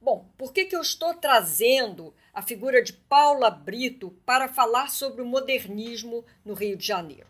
Bom, 0.00 0.28
por 0.36 0.52
que, 0.52 0.64
que 0.64 0.74
eu 0.74 0.80
estou 0.80 1.14
trazendo 1.14 2.12
a 2.32 2.42
figura 2.42 2.82
de 2.82 2.92
Paula 2.92 3.50
Brito 3.50 4.10
para 4.26 4.48
falar 4.48 4.90
sobre 4.90 5.22
o 5.22 5.26
modernismo 5.26 6.24
no 6.44 6.54
Rio 6.54 6.76
de 6.76 6.84
Janeiro? 6.84 7.28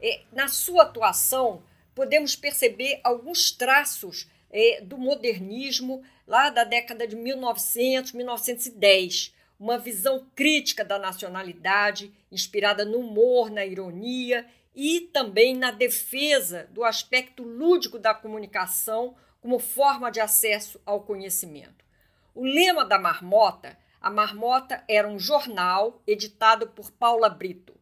É, 0.00 0.22
na 0.32 0.48
sua 0.48 0.84
atuação, 0.84 1.62
podemos 1.94 2.34
perceber 2.34 3.00
alguns 3.04 3.52
traços 3.52 4.30
é, 4.50 4.80
do 4.80 4.96
modernismo 4.96 6.02
lá 6.26 6.48
da 6.48 6.64
década 6.64 7.06
de 7.06 7.16
1900, 7.16 8.12
1910 8.12 9.34
uma 9.58 9.78
visão 9.78 10.26
crítica 10.36 10.84
da 10.84 10.98
nacionalidade, 10.98 12.12
inspirada 12.30 12.84
no 12.84 12.98
humor, 12.98 13.50
na 13.50 13.66
ironia 13.66 14.46
e 14.74 15.00
também 15.12 15.56
na 15.56 15.70
defesa 15.70 16.68
do 16.70 16.84
aspecto 16.84 17.42
lúdico 17.42 17.98
da 17.98 18.14
comunicação 18.14 19.16
como 19.40 19.58
forma 19.58 20.10
de 20.10 20.20
acesso 20.20 20.80
ao 20.86 21.02
conhecimento. 21.02 21.84
O 22.34 22.44
lema 22.44 22.84
da 22.84 22.98
marmota, 22.98 23.76
a 24.00 24.10
marmota 24.10 24.84
era 24.86 25.08
um 25.08 25.18
jornal 25.18 26.00
editado 26.06 26.68
por 26.68 26.92
Paula 26.92 27.28
Brito. 27.28 27.74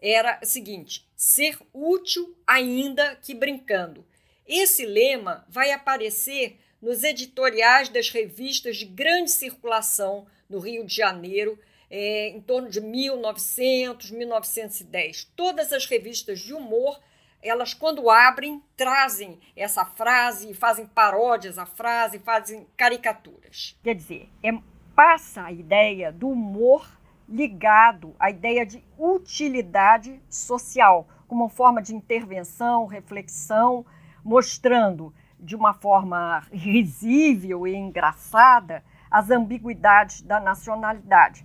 Era 0.00 0.38
o 0.40 0.46
seguinte: 0.46 1.08
ser 1.16 1.58
útil 1.72 2.36
ainda 2.46 3.16
que 3.16 3.34
brincando. 3.34 4.06
Esse 4.46 4.86
lema 4.86 5.44
vai 5.48 5.72
aparecer 5.72 6.60
nos 6.80 7.02
editoriais 7.02 7.88
das 7.88 8.10
revistas 8.10 8.76
de 8.76 8.84
grande 8.84 9.32
circulação 9.32 10.28
no 10.48 10.58
Rio 10.58 10.84
de 10.84 10.94
Janeiro, 10.94 11.58
é, 11.90 12.28
em 12.28 12.40
torno 12.40 12.68
de 12.68 12.80
1900, 12.80 14.10
1910. 14.10 15.24
Todas 15.36 15.72
as 15.72 15.86
revistas 15.86 16.40
de 16.40 16.52
humor, 16.52 17.00
elas 17.42 17.74
quando 17.74 18.10
abrem, 18.10 18.62
trazem 18.76 19.38
essa 19.56 19.84
frase, 19.84 20.52
fazem 20.54 20.86
paródias 20.86 21.58
à 21.58 21.66
frase, 21.66 22.18
fazem 22.18 22.66
caricaturas. 22.76 23.78
Quer 23.82 23.94
dizer, 23.94 24.28
é, 24.42 24.50
passa 24.94 25.44
a 25.44 25.52
ideia 25.52 26.10
do 26.10 26.28
humor 26.28 26.88
ligado 27.28 28.14
à 28.18 28.30
ideia 28.30 28.64
de 28.64 28.82
utilidade 28.98 30.20
social, 30.28 31.08
como 31.26 31.48
forma 31.48 31.82
de 31.82 31.94
intervenção, 31.94 32.86
reflexão, 32.86 33.84
mostrando 34.24 35.12
de 35.38 35.54
uma 35.54 35.74
forma 35.74 36.40
risível 36.52 37.66
e 37.66 37.74
engraçada 37.74 38.82
as 39.16 39.30
ambiguidades 39.30 40.20
da 40.20 40.38
nacionalidade. 40.38 41.42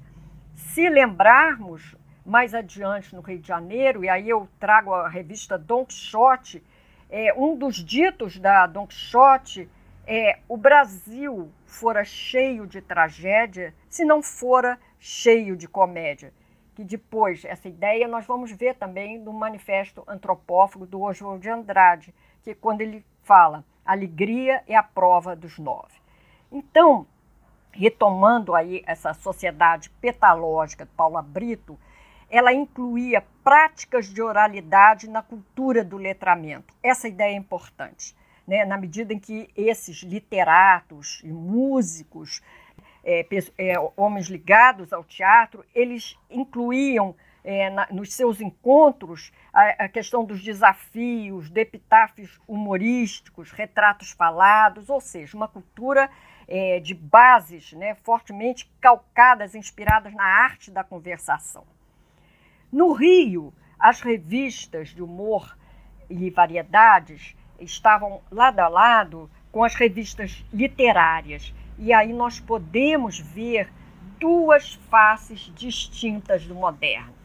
Se 0.53 0.89
lembrarmos 0.89 1.95
mais 2.25 2.53
adiante 2.53 3.15
no 3.15 3.21
Rio 3.21 3.39
de 3.39 3.47
Janeiro, 3.47 4.03
e 4.03 4.09
aí 4.09 4.27
eu 4.27 4.45
trago 4.59 4.93
a 4.93 5.07
revista 5.07 5.57
Don 5.57 5.85
Quixote, 5.85 6.61
é, 7.09 7.33
um 7.33 7.55
dos 7.55 7.77
ditos 7.77 8.37
da 8.37 8.67
Don 8.67 8.85
Quixote 8.85 9.69
é 10.05 10.39
o 10.49 10.57
Brasil 10.57 11.49
fora 11.65 12.03
cheio 12.03 12.67
de 12.67 12.81
tragédia 12.81 13.73
se 13.87 14.03
não 14.03 14.21
fora 14.21 14.77
cheio 14.99 15.55
de 15.55 15.65
comédia. 15.65 16.33
Que 16.75 16.83
depois, 16.83 17.45
essa 17.45 17.69
ideia 17.69 18.05
nós 18.05 18.25
vamos 18.25 18.51
ver 18.51 18.75
também 18.75 19.17
no 19.17 19.31
manifesto 19.31 20.03
antropófago 20.05 20.85
do 20.85 21.01
Oswald 21.03 21.41
de 21.41 21.49
Andrade, 21.49 22.13
que 22.43 22.53
quando 22.53 22.81
ele 22.81 23.05
fala 23.23 23.63
alegria 23.85 24.61
é 24.67 24.75
a 24.75 24.83
prova 24.83 25.37
dos 25.37 25.57
nove. 25.57 26.01
Então, 26.51 27.07
retomando 27.71 28.53
aí 28.53 28.83
essa 28.85 29.13
sociedade 29.13 29.89
petalógica 30.01 30.85
de 30.85 30.91
Paula 30.91 31.21
Brito, 31.21 31.77
ela 32.29 32.53
incluía 32.53 33.23
práticas 33.43 34.07
de 34.07 34.21
oralidade 34.21 35.09
na 35.09 35.21
cultura 35.21 35.83
do 35.83 35.97
letramento. 35.97 36.73
Essa 36.81 37.07
ideia 37.07 37.33
é 37.33 37.37
importante, 37.37 38.15
né? 38.47 38.63
na 38.63 38.77
medida 38.77 39.13
em 39.13 39.19
que 39.19 39.49
esses 39.55 39.97
literatos 39.97 41.21
e 41.23 41.27
músicos, 41.27 42.41
é, 43.03 43.25
é, 43.57 43.73
homens 43.97 44.27
ligados 44.27 44.93
ao 44.93 45.03
teatro, 45.03 45.65
eles 45.75 46.17
incluíam 46.29 47.15
é, 47.43 47.69
na, 47.69 47.87
nos 47.91 48.13
seus 48.13 48.39
encontros 48.39 49.31
a, 49.51 49.85
a, 49.85 49.89
questão 49.89 50.23
dos 50.23 50.43
desafios, 50.43 51.49
de 51.49 51.61
epitáfios 51.61 52.39
humorísticos, 52.47 53.51
retratos 53.51 54.11
falados, 54.11 54.89
ou 54.89 55.01
seja, 55.01 55.35
uma 55.35 55.47
cultura 55.47 56.09
é, 56.51 56.79
de 56.79 56.93
bases 56.93 57.71
né, 57.71 57.95
fortemente 57.95 58.69
calcadas, 58.81 59.55
inspiradas 59.55 60.13
na 60.13 60.23
arte 60.23 60.69
da 60.69 60.83
conversação. 60.83 61.63
No 62.69 62.91
Rio, 62.91 63.53
as 63.79 64.01
revistas 64.01 64.89
de 64.89 65.01
humor 65.01 65.57
e 66.09 66.29
variedades 66.29 67.35
estavam 67.59 68.21
lado 68.29 68.59
a 68.59 68.67
lado 68.67 69.31
com 69.51 69.63
as 69.63 69.75
revistas 69.75 70.43
literárias. 70.51 71.53
E 71.79 71.93
aí 71.93 72.11
nós 72.11 72.39
podemos 72.39 73.17
ver 73.17 73.71
duas 74.19 74.73
faces 74.89 75.51
distintas 75.55 76.45
do 76.45 76.53
moderno 76.53 77.21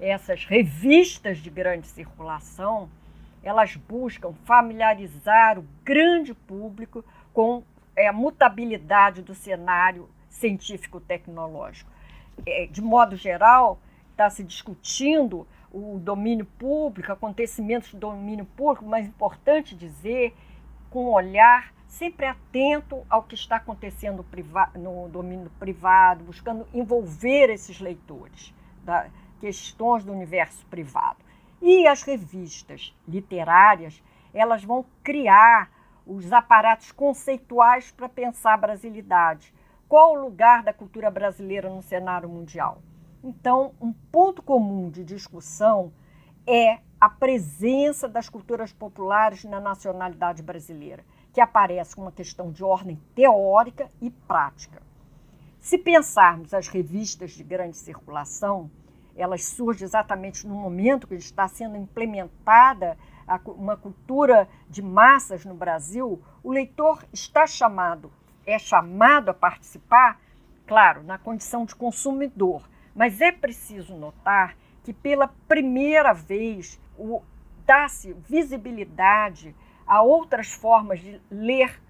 essas 0.00 0.44
revistas 0.44 1.38
de 1.38 1.50
grande 1.50 1.88
circulação, 1.88 2.88
elas 3.42 3.76
buscam 3.76 4.32
familiarizar 4.44 5.58
o 5.58 5.64
grande 5.84 6.34
público 6.34 7.04
com 7.32 7.62
é, 7.98 8.08
a 8.08 8.12
mutabilidade 8.12 9.22
do 9.22 9.34
cenário 9.34 10.08
científico-tecnológico. 10.28 11.90
É, 12.46 12.66
de 12.66 12.80
modo 12.80 13.16
geral, 13.16 13.80
está 14.10 14.30
se 14.30 14.44
discutindo 14.44 15.46
o 15.72 15.98
domínio 15.98 16.46
público, 16.58 17.12
acontecimentos 17.12 17.92
do 17.92 18.00
domínio 18.00 18.44
público, 18.44 18.86
mas 18.86 19.04
é 19.04 19.08
importante 19.08 19.74
dizer 19.74 20.34
com 20.90 21.06
um 21.06 21.12
olhar 21.12 21.72
sempre 21.86 22.26
atento 22.26 23.04
ao 23.08 23.22
que 23.22 23.34
está 23.34 23.56
acontecendo 23.56 24.24
no 24.74 25.08
domínio 25.08 25.50
privado, 25.58 26.24
buscando 26.24 26.66
envolver 26.72 27.50
esses 27.50 27.80
leitores. 27.80 28.54
Da, 28.84 29.08
questões 29.40 30.04
do 30.04 30.12
universo 30.12 30.64
privado. 30.66 31.18
E 31.60 31.86
as 31.86 32.02
revistas 32.02 32.94
literárias, 33.06 34.02
elas 34.32 34.62
vão 34.62 34.84
criar 35.02 35.70
os 36.08 36.32
aparatos 36.32 36.90
conceituais 36.90 37.90
para 37.90 38.08
pensar 38.08 38.54
a 38.54 38.56
brasilidade. 38.56 39.52
Qual 39.86 40.14
o 40.14 40.20
lugar 40.20 40.62
da 40.62 40.72
cultura 40.72 41.10
brasileira 41.10 41.68
no 41.68 41.82
cenário 41.82 42.28
mundial? 42.28 42.80
Então, 43.22 43.74
um 43.78 43.92
ponto 43.92 44.42
comum 44.42 44.88
de 44.88 45.04
discussão 45.04 45.92
é 46.46 46.78
a 46.98 47.10
presença 47.10 48.08
das 48.08 48.28
culturas 48.28 48.72
populares 48.72 49.44
na 49.44 49.60
nacionalidade 49.60 50.42
brasileira, 50.42 51.04
que 51.32 51.42
aparece 51.42 51.94
como 51.94 52.06
uma 52.06 52.12
questão 52.12 52.50
de 52.50 52.64
ordem 52.64 52.98
teórica 53.14 53.90
e 54.00 54.08
prática. 54.10 54.82
Se 55.60 55.76
pensarmos 55.76 56.54
as 56.54 56.68
revistas 56.68 57.32
de 57.32 57.44
grande 57.44 57.76
circulação, 57.76 58.70
elas 59.14 59.44
surgem 59.44 59.84
exatamente 59.84 60.46
no 60.46 60.54
momento 60.54 61.06
que 61.06 61.14
está 61.16 61.46
sendo 61.48 61.76
implementada 61.76 62.96
uma 63.46 63.76
cultura 63.76 64.48
de 64.68 64.82
massas 64.82 65.44
no 65.44 65.54
Brasil, 65.54 66.22
o 66.42 66.50
leitor 66.50 67.04
está 67.12 67.46
chamado, 67.46 68.10
é 68.46 68.58
chamado 68.58 69.30
a 69.30 69.34
participar, 69.34 70.20
claro, 70.66 71.02
na 71.02 71.18
condição 71.18 71.64
de 71.64 71.74
consumidor, 71.74 72.68
mas 72.94 73.20
é 73.20 73.30
preciso 73.30 73.94
notar 73.94 74.56
que 74.82 74.92
pela 74.92 75.28
primeira 75.46 76.12
vez 76.12 76.80
dá-se 77.66 78.14
visibilidade 78.26 79.54
a 79.86 80.02
outras 80.02 80.52
formas 80.52 81.00
de 81.00 81.20
ler, 81.30 81.80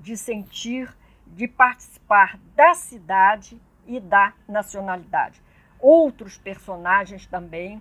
de 0.00 0.16
sentir, 0.16 0.92
de 1.26 1.46
participar 1.46 2.38
da 2.56 2.74
cidade 2.74 3.60
e 3.86 4.00
da 4.00 4.32
nacionalidade. 4.48 5.42
Outros 5.80 6.36
personagens 6.36 7.26
também 7.26 7.80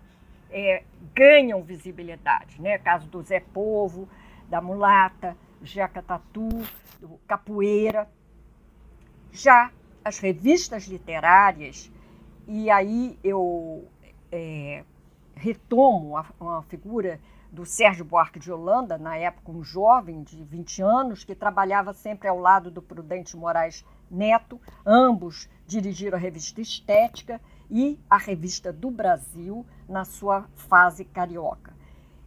é, 0.49 0.83
ganham 1.13 1.62
visibilidade. 1.62 2.62
Né? 2.62 2.77
Caso 2.77 3.07
do 3.07 3.21
Zé 3.21 3.39
Povo, 3.39 4.07
da 4.49 4.62
Mulata, 4.62 5.36
Jeca 5.62 6.01
Tatu, 6.01 6.49
do 6.99 7.19
Capoeira. 7.27 8.10
Já 9.31 9.71
as 10.03 10.19
revistas 10.19 10.86
literárias, 10.86 11.91
e 12.47 12.69
aí 12.69 13.19
eu 13.23 13.86
é, 14.31 14.83
retomo 15.36 16.17
a, 16.17 16.25
uma 16.39 16.63
figura 16.63 17.19
do 17.51 17.65
Sérgio 17.65 18.05
Buarque 18.05 18.39
de 18.39 18.51
Holanda, 18.51 18.97
na 18.97 19.17
época 19.17 19.51
um 19.51 19.63
jovem 19.63 20.23
de 20.23 20.43
20 20.43 20.81
anos, 20.81 21.23
que 21.23 21.36
trabalhava 21.36 21.93
sempre 21.93 22.27
ao 22.27 22.39
lado 22.39 22.69
do 22.69 22.81
Prudente 22.81 23.36
Moraes 23.36 23.86
Neto, 24.10 24.60
ambos 24.86 25.49
dirigiram 25.65 26.17
a 26.17 26.21
revista 26.21 26.62
Estética, 26.62 27.41
e 27.69 27.99
a 28.10 28.17
Revista 28.17 28.71
do 28.71 28.89
Brasil 28.89 29.65
na 29.88 30.06
sua 30.06 30.45
fase 30.56 31.06
carioca. 31.06 31.76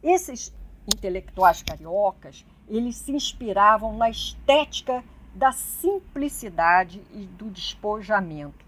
Esses 0.03 0.55
intelectuais 0.93 1.63
cariocas, 1.63 2.45
eles 2.69 2.97
se 2.97 3.13
inspiravam 3.13 3.97
na 3.97 4.09
estética 4.09 5.05
da 5.35 5.53
simplicidade 5.53 7.03
e 7.13 7.27
do 7.27 7.51
despojamento. 7.51 8.65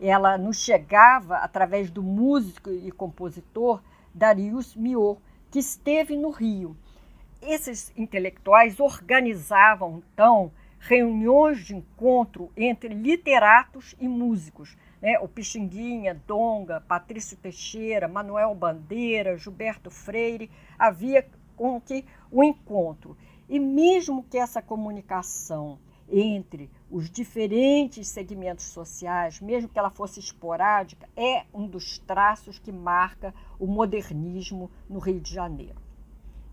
Ela 0.00 0.36
nos 0.36 0.58
chegava 0.58 1.36
através 1.36 1.90
do 1.90 2.02
músico 2.02 2.70
e 2.70 2.90
compositor 2.90 3.80
Darius 4.12 4.74
Miot, 4.74 5.20
que 5.50 5.58
esteve 5.58 6.16
no 6.16 6.30
Rio. 6.30 6.76
Esses 7.40 7.92
intelectuais 7.96 8.80
organizavam, 8.80 10.02
então, 10.12 10.50
reuniões 10.78 11.64
de 11.64 11.74
encontro 11.74 12.50
entre 12.56 12.92
literatos 12.92 13.94
e 13.98 14.06
músicos. 14.06 14.76
Né? 15.04 15.18
O 15.18 15.28
Pixinguinha, 15.28 16.18
Donga, 16.26 16.80
Patrício 16.80 17.36
Teixeira, 17.36 18.08
Manuel 18.08 18.54
Bandeira, 18.54 19.36
Gilberto 19.36 19.90
Freire, 19.90 20.50
havia 20.78 21.28
com 21.54 21.78
que 21.78 22.06
o 22.30 22.42
encontro. 22.42 23.14
E 23.46 23.60
mesmo 23.60 24.24
que 24.24 24.38
essa 24.38 24.62
comunicação 24.62 25.78
entre 26.10 26.70
os 26.90 27.10
diferentes 27.10 28.08
segmentos 28.08 28.64
sociais, 28.64 29.42
mesmo 29.42 29.68
que 29.68 29.78
ela 29.78 29.90
fosse 29.90 30.20
esporádica, 30.20 31.06
é 31.14 31.44
um 31.52 31.66
dos 31.66 31.98
traços 31.98 32.58
que 32.58 32.72
marca 32.72 33.34
o 33.58 33.66
modernismo 33.66 34.70
no 34.88 34.98
Rio 34.98 35.20
de 35.20 35.34
Janeiro. 35.34 35.82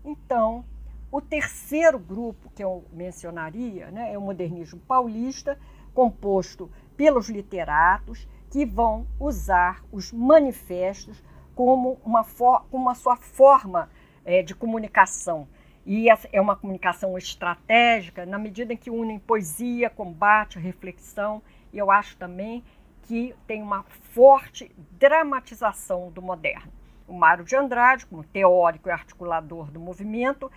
Então, 0.04 0.62
o 1.10 1.22
terceiro 1.22 1.98
grupo 1.98 2.50
que 2.50 2.62
eu 2.62 2.84
mencionaria 2.92 3.90
né, 3.90 4.12
é 4.12 4.18
o 4.18 4.22
modernismo 4.22 4.80
paulista, 4.80 5.58
composto 5.94 6.70
pelos 6.96 7.28
literatos 7.28 8.26
que 8.52 8.66
vão 8.66 9.06
usar 9.18 9.82
os 9.90 10.12
manifestos 10.12 11.24
como 11.54 11.98
uma, 12.04 12.22
for 12.22 12.66
uma 12.70 12.94
sua 12.94 13.16
forma 13.16 13.88
é, 14.26 14.42
de 14.42 14.54
comunicação. 14.54 15.48
E 15.86 16.08
é 16.30 16.38
uma 16.38 16.54
comunicação 16.54 17.16
estratégica 17.16 18.26
na 18.26 18.38
medida 18.38 18.74
em 18.74 18.76
que 18.76 18.90
unem 18.90 19.18
poesia, 19.18 19.88
combate, 19.88 20.58
reflexão. 20.58 21.42
E 21.72 21.78
eu 21.78 21.90
acho 21.90 22.14
também 22.18 22.62
que 23.04 23.34
tem 23.46 23.62
uma 23.62 23.84
forte 24.12 24.70
dramatização 24.98 26.10
do 26.10 26.20
moderno. 26.20 26.70
O 27.08 27.14
Mário 27.14 27.46
de 27.46 27.56
Andrade, 27.56 28.04
como 28.04 28.22
teórico 28.22 28.90
e 28.90 28.92
articulador 28.92 29.70
do 29.70 29.80
movimento, 29.80 30.52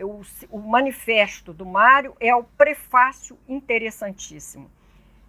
o, 0.00 0.22
o 0.50 0.58
manifesto 0.60 1.52
do 1.52 1.66
Mário 1.66 2.16
é 2.18 2.34
o 2.34 2.42
prefácio 2.42 3.38
interessantíssimo. 3.46 4.70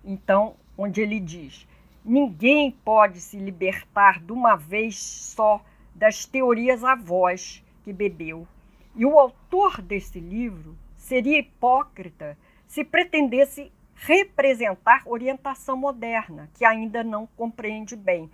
Então, 0.02 0.56
onde 0.78 1.02
ele 1.02 1.20
diz: 1.20 1.68
ninguém 2.06 2.72
pode 2.72 3.20
se 3.20 3.38
libertar 3.38 4.22
de 4.22 4.32
uma 4.32 4.56
vez 4.56 4.98
só 5.00 5.60
das 5.94 6.26
teorias 6.26 6.84
avós 6.84 7.64
que 7.84 7.92
bebeu. 7.92 8.48
E 8.96 9.06
o 9.06 9.18
autor 9.18 9.82
desse 9.82 10.20
livro 10.20 10.78
seria 10.96 11.40
hipócrita 11.40 12.38
se 12.68 12.84
pretendesse 12.84 13.72
representar 13.96 15.02
orientação 15.06 15.76
moderna, 15.76 16.50
que 16.54 16.64
ainda 16.64 17.04
não 17.04 17.26
compreende 17.26 17.96
bem. 17.96 18.30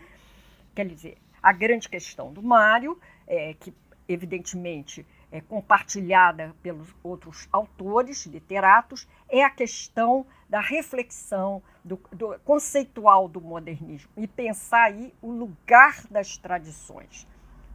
Quer 0.76 0.88
dizer, 0.88 1.18
a 1.42 1.54
grande 1.54 1.88
questão 1.88 2.34
do 2.34 2.42
Mário, 2.42 3.00
é, 3.28 3.54
que 3.54 3.74
evidentemente 4.08 5.06
é, 5.32 5.40
compartilhada 5.40 6.54
pelos 6.62 6.94
outros 7.02 7.48
autores 7.52 8.26
literatos 8.26 9.08
é 9.30 9.44
a 9.44 9.50
questão 9.50 10.26
da 10.50 10.60
reflexão 10.60 11.64
do, 11.84 12.00
do, 12.12 12.38
conceitual 12.44 13.30
do 13.30 13.40
modernismo 13.40 14.12
e 14.18 14.28
pensar 14.28 14.88
aí 14.88 15.14
o 15.22 15.32
lugar 15.32 16.06
das 16.10 16.38
tradições. 16.38 17.26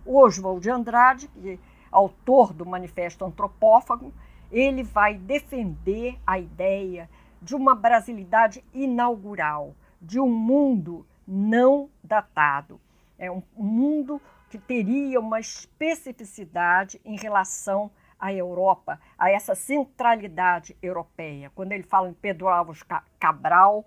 Oswald 0.05 0.61
de 0.61 0.71
Andrade, 0.71 1.29
que 1.29 1.53
é 1.53 1.59
autor 1.91 2.53
do 2.53 2.67
Manifesto 2.67 3.25
Antropófago, 3.25 4.13
ele 4.53 4.83
vai 4.83 5.15
defender 5.15 6.19
a 6.27 6.39
ideia 6.39 7.09
de 7.41 7.55
uma 7.55 7.75
brasilidade 7.75 8.63
inaugural, 8.73 9.75
de 10.01 10.21
um 10.21 10.29
mundo 10.29 11.07
não 11.27 11.89
datado. 12.03 12.81
É 13.19 13.31
um 13.31 13.43
mundo 13.57 14.21
que 14.49 14.59
teria 14.59 15.21
uma 15.21 15.41
especificidade 15.41 17.01
em 17.05 17.17
relação 17.17 17.91
à 18.19 18.33
Europa, 18.33 19.01
a 19.19 19.31
essa 19.31 19.55
centralidade 19.55 20.77
europeia. 20.83 21.51
Quando 21.55 21.73
ele 21.73 21.83
fala 21.83 22.09
em 22.09 22.15
Pedro 22.15 22.49
Alves 22.49 22.83
Cabral, 23.19 23.85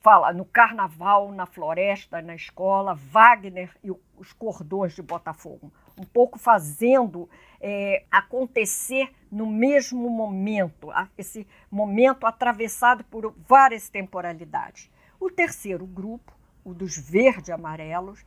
fala 0.00 0.34
no 0.34 0.44
carnaval, 0.44 1.32
na 1.32 1.46
floresta, 1.46 2.20
na 2.20 2.34
escola, 2.34 2.94
Wagner 2.94 3.74
e 3.82 3.90
os 4.18 4.32
cordões 4.34 4.94
de 4.94 5.00
Botafogo. 5.00 5.72
Um 5.98 6.04
pouco 6.04 6.38
fazendo 6.38 7.28
é, 7.58 8.04
acontecer 8.10 9.10
no 9.32 9.46
mesmo 9.46 10.10
momento, 10.10 10.90
esse 11.16 11.46
momento 11.70 12.26
atravessado 12.26 13.02
por 13.04 13.34
várias 13.48 13.88
temporalidades. 13.88 14.90
O 15.18 15.30
terceiro 15.30 15.86
grupo, 15.86 16.32
o 16.62 16.74
dos 16.74 16.98
verde-amarelos, 16.98 18.24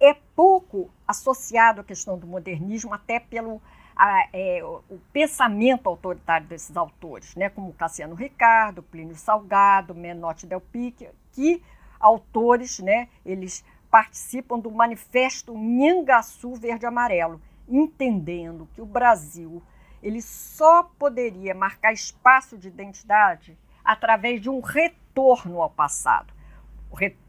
é 0.00 0.14
pouco 0.14 0.90
associado 1.06 1.80
à 1.80 1.84
questão 1.84 2.18
do 2.18 2.26
modernismo, 2.26 2.92
até 2.92 3.18
pelo 3.18 3.60
a, 3.96 4.28
é, 4.32 4.62
o 4.62 5.00
pensamento 5.10 5.88
autoritário 5.88 6.46
desses 6.46 6.76
autores, 6.76 7.34
né, 7.34 7.48
como 7.48 7.72
Cassiano 7.72 8.14
Ricardo, 8.14 8.82
Plínio 8.82 9.16
Salgado, 9.16 9.94
Menotti 9.94 10.46
Del 10.46 10.60
Pique, 10.60 11.08
que 11.32 11.62
autores, 11.98 12.78
né, 12.78 13.08
eles 13.24 13.64
participam 13.90 14.58
do 14.58 14.70
Manifesto 14.70 15.56
Nhangaçu 15.56 16.54
Verde-Amarelo, 16.54 17.40
entendendo 17.66 18.68
que 18.74 18.82
o 18.82 18.86
Brasil 18.86 19.62
ele 20.02 20.20
só 20.20 20.82
poderia 20.82 21.54
marcar 21.54 21.92
espaço 21.92 22.58
de 22.58 22.68
identidade 22.68 23.58
através 23.82 24.42
de 24.42 24.50
um 24.50 24.60
retorno 24.60 25.62
ao 25.62 25.70
passado. 25.70 26.35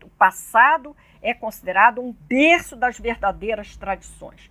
O, 0.04 0.10
passado 0.18 0.96
é 1.22 1.34
considerado 1.34 2.02
um 2.02 2.12
berço 2.12 2.76
das 2.76 3.00
verdadeiras 3.00 3.76
tradições. 3.76 4.50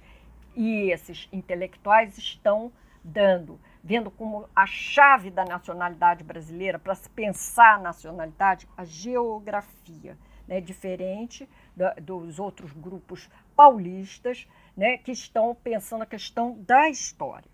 E 0.55 0.91
esses 0.91 1.29
intelectuais 1.33 2.17
estão 2.19 2.73
dando, 3.03 3.59
vendo 3.83 4.11
como 4.11 4.49
a 4.55 4.67
chave 4.67 5.31
da 5.31 5.45
nacionalidade 5.45 6.23
brasileira, 6.23 6.79
para 6.79 6.95
se 6.95 7.09
pensar 7.11 7.77
a 7.77 7.79
nacionalidade, 7.79 8.69
a 8.77 8.85
geografia, 8.85 10.17
né, 10.47 10.61
diferente 10.61 11.49
da, 11.75 11.95
dos 11.95 12.39
outros 12.39 12.73
grupos 12.73 13.29
paulistas 13.55 14.47
né, 14.77 14.99
que 14.99 15.13
estão 15.13 15.55
pensando 15.55 16.03
a 16.03 16.07
questão 16.07 16.59
da 16.61 16.89
história. 16.89 17.51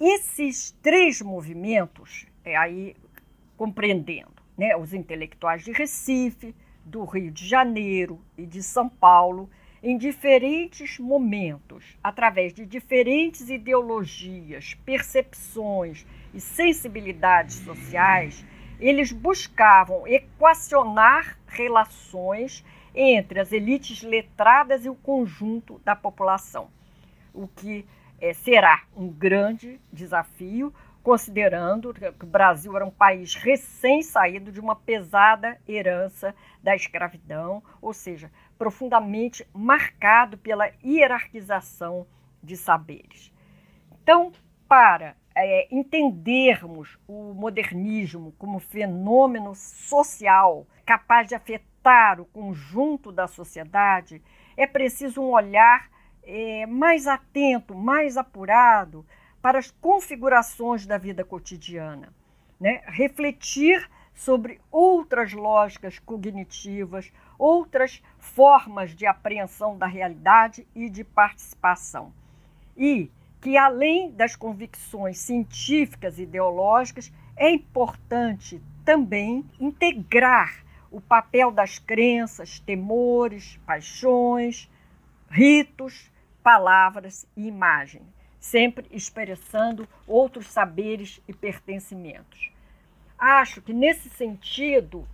Esses 0.00 0.72
três 0.82 1.22
movimentos, 1.22 2.26
é 2.44 2.56
aí 2.56 2.96
compreendendo 3.56 4.42
né, 4.56 4.76
os 4.76 4.92
intelectuais 4.92 5.64
de 5.64 5.72
Recife, 5.72 6.54
do 6.84 7.04
Rio 7.04 7.30
de 7.30 7.46
Janeiro 7.46 8.20
e 8.36 8.46
de 8.46 8.62
São 8.62 8.88
Paulo, 8.88 9.48
em 9.82 9.98
diferentes 9.98 10.98
momentos, 10.98 11.96
através 12.02 12.54
de 12.54 12.64
diferentes 12.64 13.50
ideologias, 13.50 14.74
percepções 14.84 16.06
e 16.32 16.40
sensibilidades 16.40 17.56
sociais, 17.56 18.44
eles 18.80 19.12
buscavam 19.12 20.06
equacionar 20.06 21.38
relações 21.46 22.64
entre 22.94 23.40
as 23.40 23.52
elites 23.52 24.02
letradas 24.02 24.84
e 24.84 24.88
o 24.88 24.94
conjunto 24.94 25.80
da 25.84 25.94
população, 25.94 26.68
o 27.32 27.46
que 27.48 27.84
é, 28.20 28.32
será 28.32 28.84
um 28.96 29.08
grande 29.08 29.80
desafio, 29.92 30.72
considerando 31.04 31.92
que 31.92 32.24
o 32.24 32.26
Brasil 32.26 32.74
era 32.74 32.84
um 32.84 32.90
país 32.90 33.34
recém-saído 33.34 34.50
de 34.50 34.58
uma 34.58 34.74
pesada 34.74 35.60
herança 35.68 36.34
da 36.62 36.74
escravidão, 36.74 37.62
ou 37.82 37.92
seja, 37.92 38.32
profundamente 38.56 39.46
marcado 39.52 40.38
pela 40.38 40.70
hierarquização 40.82 42.06
de 42.42 42.56
saberes. 42.56 43.30
Então, 44.02 44.32
para 44.66 45.14
é, 45.36 45.68
entendermos 45.70 46.98
o 47.06 47.34
modernismo 47.34 48.32
como 48.38 48.58
fenômeno 48.58 49.54
social 49.54 50.66
capaz 50.86 51.28
de 51.28 51.34
afetar 51.34 52.18
o 52.18 52.24
conjunto 52.24 53.12
da 53.12 53.26
sociedade, 53.26 54.22
é 54.56 54.66
preciso 54.66 55.20
um 55.20 55.32
olhar 55.32 55.90
é, 56.22 56.64
mais 56.64 57.06
atento, 57.06 57.74
mais 57.74 58.16
apurado 58.16 59.04
para 59.44 59.58
as 59.58 59.70
configurações 59.70 60.86
da 60.86 60.96
vida 60.96 61.22
cotidiana, 61.22 62.08
né? 62.58 62.80
refletir 62.86 63.86
sobre 64.14 64.58
outras 64.72 65.34
lógicas 65.34 65.98
cognitivas, 65.98 67.12
outras 67.38 68.02
formas 68.18 68.94
de 68.94 69.04
apreensão 69.04 69.76
da 69.76 69.86
realidade 69.86 70.66
e 70.74 70.88
de 70.88 71.04
participação. 71.04 72.10
E 72.74 73.10
que, 73.38 73.58
além 73.58 74.10
das 74.12 74.34
convicções 74.34 75.18
científicas 75.18 76.18
e 76.18 76.22
ideológicas, 76.22 77.12
é 77.36 77.50
importante 77.50 78.62
também 78.82 79.44
integrar 79.60 80.64
o 80.90 81.02
papel 81.02 81.50
das 81.50 81.78
crenças, 81.78 82.60
temores, 82.60 83.60
paixões, 83.66 84.70
ritos, 85.28 86.10
palavras 86.42 87.26
e 87.36 87.46
imagens 87.46 88.13
sempre 88.44 88.86
expressando 88.90 89.88
outros 90.06 90.48
saberes 90.48 91.18
e 91.26 91.32
pertencimentos. 91.32 92.52
Acho 93.18 93.62
que, 93.62 93.72
nesse 93.72 94.10
sentido, 94.10 95.08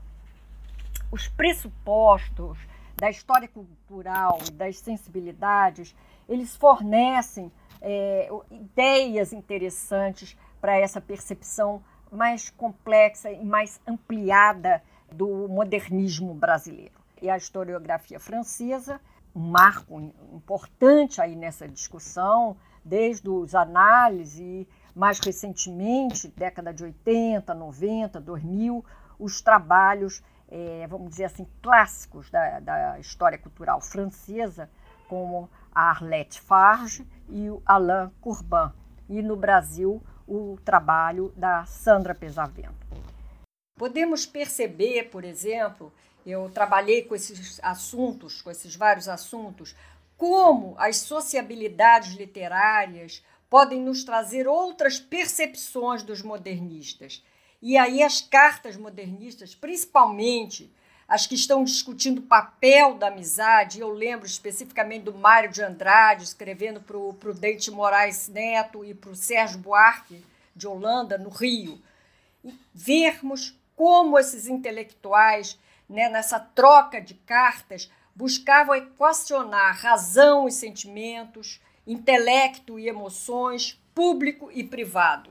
os 1.12 1.28
pressupostos 1.28 2.58
da 2.96 3.08
história 3.08 3.46
cultural 3.46 4.40
e 4.48 4.50
das 4.50 4.80
sensibilidades, 4.80 5.94
eles 6.28 6.56
fornecem 6.56 7.52
é, 7.80 8.28
ideias 8.50 9.32
interessantes 9.32 10.36
para 10.60 10.76
essa 10.76 11.00
percepção 11.00 11.84
mais 12.10 12.50
complexa 12.50 13.30
e 13.30 13.44
mais 13.44 13.80
ampliada 13.86 14.82
do 15.12 15.48
modernismo 15.48 16.34
brasileiro. 16.34 16.98
E 17.22 17.30
a 17.30 17.36
historiografia 17.36 18.18
francesa, 18.18 19.00
um 19.32 19.50
marco 19.52 20.00
importante 20.34 21.22
aí 21.22 21.36
nessa 21.36 21.68
discussão, 21.68 22.56
desde 22.84 23.28
os 23.28 23.54
análises 23.54 24.66
mais 24.94 25.18
recentemente, 25.20 26.28
década 26.28 26.72
de 26.72 26.84
80, 26.84 27.54
90, 27.54 28.20
2000, 28.20 28.84
os 29.18 29.40
trabalhos, 29.40 30.22
é, 30.48 30.86
vamos 30.88 31.10
dizer 31.10 31.24
assim, 31.24 31.46
clássicos 31.62 32.30
da, 32.30 32.60
da 32.60 32.98
história 32.98 33.38
cultural 33.38 33.80
francesa, 33.80 34.70
como 35.08 35.48
a 35.74 35.90
Arlette 35.90 36.40
Farge 36.40 37.06
e 37.28 37.48
o 37.50 37.62
Alain 37.64 38.10
Courbin. 38.20 38.72
E 39.08 39.22
no 39.22 39.36
Brasil, 39.36 40.02
o 40.26 40.58
trabalho 40.64 41.32
da 41.36 41.64
Sandra 41.66 42.14
Pesavento. 42.14 42.74
Podemos 43.76 44.26
perceber, 44.26 45.04
por 45.10 45.24
exemplo, 45.24 45.92
eu 46.24 46.50
trabalhei 46.50 47.02
com 47.02 47.14
esses 47.14 47.58
assuntos, 47.62 48.42
com 48.42 48.50
esses 48.50 48.76
vários 48.76 49.08
assuntos, 49.08 49.74
como 50.20 50.74
as 50.76 50.98
sociabilidades 50.98 52.12
literárias 52.12 53.24
podem 53.48 53.80
nos 53.80 54.04
trazer 54.04 54.46
outras 54.46 55.00
percepções 55.00 56.02
dos 56.02 56.20
modernistas. 56.20 57.24
E 57.62 57.78
aí 57.78 58.02
as 58.02 58.20
cartas 58.20 58.76
modernistas, 58.76 59.54
principalmente 59.54 60.70
as 61.08 61.26
que 61.26 61.34
estão 61.34 61.64
discutindo 61.64 62.18
o 62.18 62.26
papel 62.26 62.96
da 62.96 63.06
amizade, 63.06 63.80
eu 63.80 63.88
lembro 63.88 64.26
especificamente 64.26 65.04
do 65.04 65.14
Mário 65.14 65.50
de 65.50 65.62
Andrade, 65.62 66.24
escrevendo 66.24 66.82
para 66.82 66.98
o 66.98 67.14
Prudente 67.14 67.70
Moraes 67.70 68.28
Neto 68.28 68.84
e 68.84 68.92
para 68.92 69.12
o 69.12 69.16
Sérgio 69.16 69.58
Buarque 69.58 70.22
de 70.54 70.66
Holanda, 70.66 71.16
no 71.16 71.30
Rio, 71.30 71.80
e 72.44 72.54
vermos 72.74 73.58
como 73.74 74.18
esses 74.18 74.46
intelectuais, 74.46 75.58
né, 75.88 76.10
nessa 76.10 76.38
troca 76.38 77.00
de 77.00 77.14
cartas, 77.14 77.90
buscavam 78.20 78.74
equacionar 78.74 79.80
razão 79.80 80.46
e 80.46 80.52
sentimentos, 80.52 81.58
intelecto 81.86 82.78
e 82.78 82.86
emoções, 82.86 83.82
público 83.94 84.50
e 84.52 84.62
privado. 84.62 85.30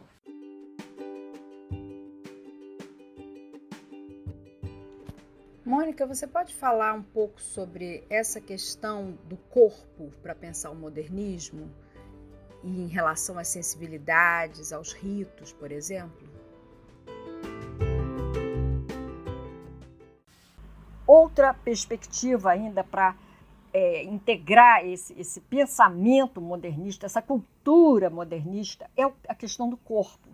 Mônica, 5.64 6.08
você 6.08 6.26
pode 6.26 6.56
falar 6.56 6.94
um 6.96 7.04
pouco 7.04 7.40
sobre 7.40 8.04
essa 8.10 8.42
questão 8.42 9.20
do 9.26 9.38
corpo 9.38 10.12
para 10.24 10.34
pensar 10.34 10.72
o 10.72 10.76
modernismo 10.76 11.72
e 12.64 12.82
em 12.82 12.88
relação 12.88 13.38
às 13.38 13.50
sensibilidades, 13.50 14.74
aos 14.74 14.94
ritos, 14.94 15.54
por 15.54 15.72
exemplo? 15.72 16.28
Outra 21.10 21.56
perspectiva 21.56 22.52
ainda 22.52 22.84
para 22.84 23.16
é, 23.74 24.04
integrar 24.04 24.86
esse, 24.86 25.20
esse 25.20 25.42
pensamento 25.42 26.40
modernista, 26.40 27.08
essa 27.08 27.20
cultura 27.20 28.12
modernista, 28.12 28.88
é 28.96 29.04
a 29.28 29.34
questão 29.34 29.68
do 29.68 29.78
corpo, 29.78 30.30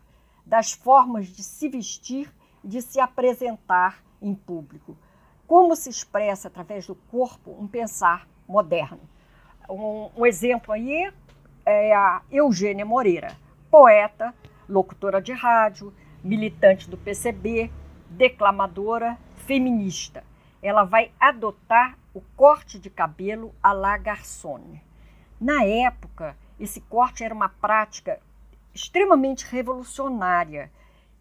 das 0.45 0.73
formas 0.73 1.27
de 1.27 1.43
se 1.43 1.69
vestir 1.69 2.29
e 2.61 2.67
de 2.67 2.81
se 2.81 2.99
apresentar 2.99 4.03
em 4.21 4.35
público 4.35 4.97
como 5.47 5.77
se 5.77 5.89
expressa 5.89 6.49
através 6.49 6.87
do 6.87 6.95
corpo 6.95 7.55
um 7.57 7.67
pensar 7.67 8.27
moderno. 8.45 8.99
Um, 9.69 10.09
um 10.17 10.25
exemplo 10.25 10.73
aí 10.73 11.09
é 11.65 11.95
a 11.95 12.21
Eugênia 12.29 12.85
Moreira, 12.85 13.37
poeta, 13.69 14.33
locutora 14.67 15.21
de 15.21 15.31
rádio, 15.31 15.93
militante 16.21 16.89
do 16.89 16.97
PCB, 16.97 17.71
declamadora, 18.09 19.17
feminista. 19.35 20.23
Ela 20.65 20.83
vai 20.83 21.11
adotar 21.19 21.95
o 22.11 22.21
corte 22.35 22.79
de 22.79 22.89
cabelo 22.89 23.53
à 23.61 23.71
la 23.71 23.97
garçonne. 23.97 24.81
Na 25.39 25.63
época, 25.63 26.35
esse 26.59 26.81
corte 26.81 27.23
era 27.23 27.33
uma 27.33 27.49
prática 27.49 28.19
extremamente 28.73 29.45
revolucionária. 29.45 30.71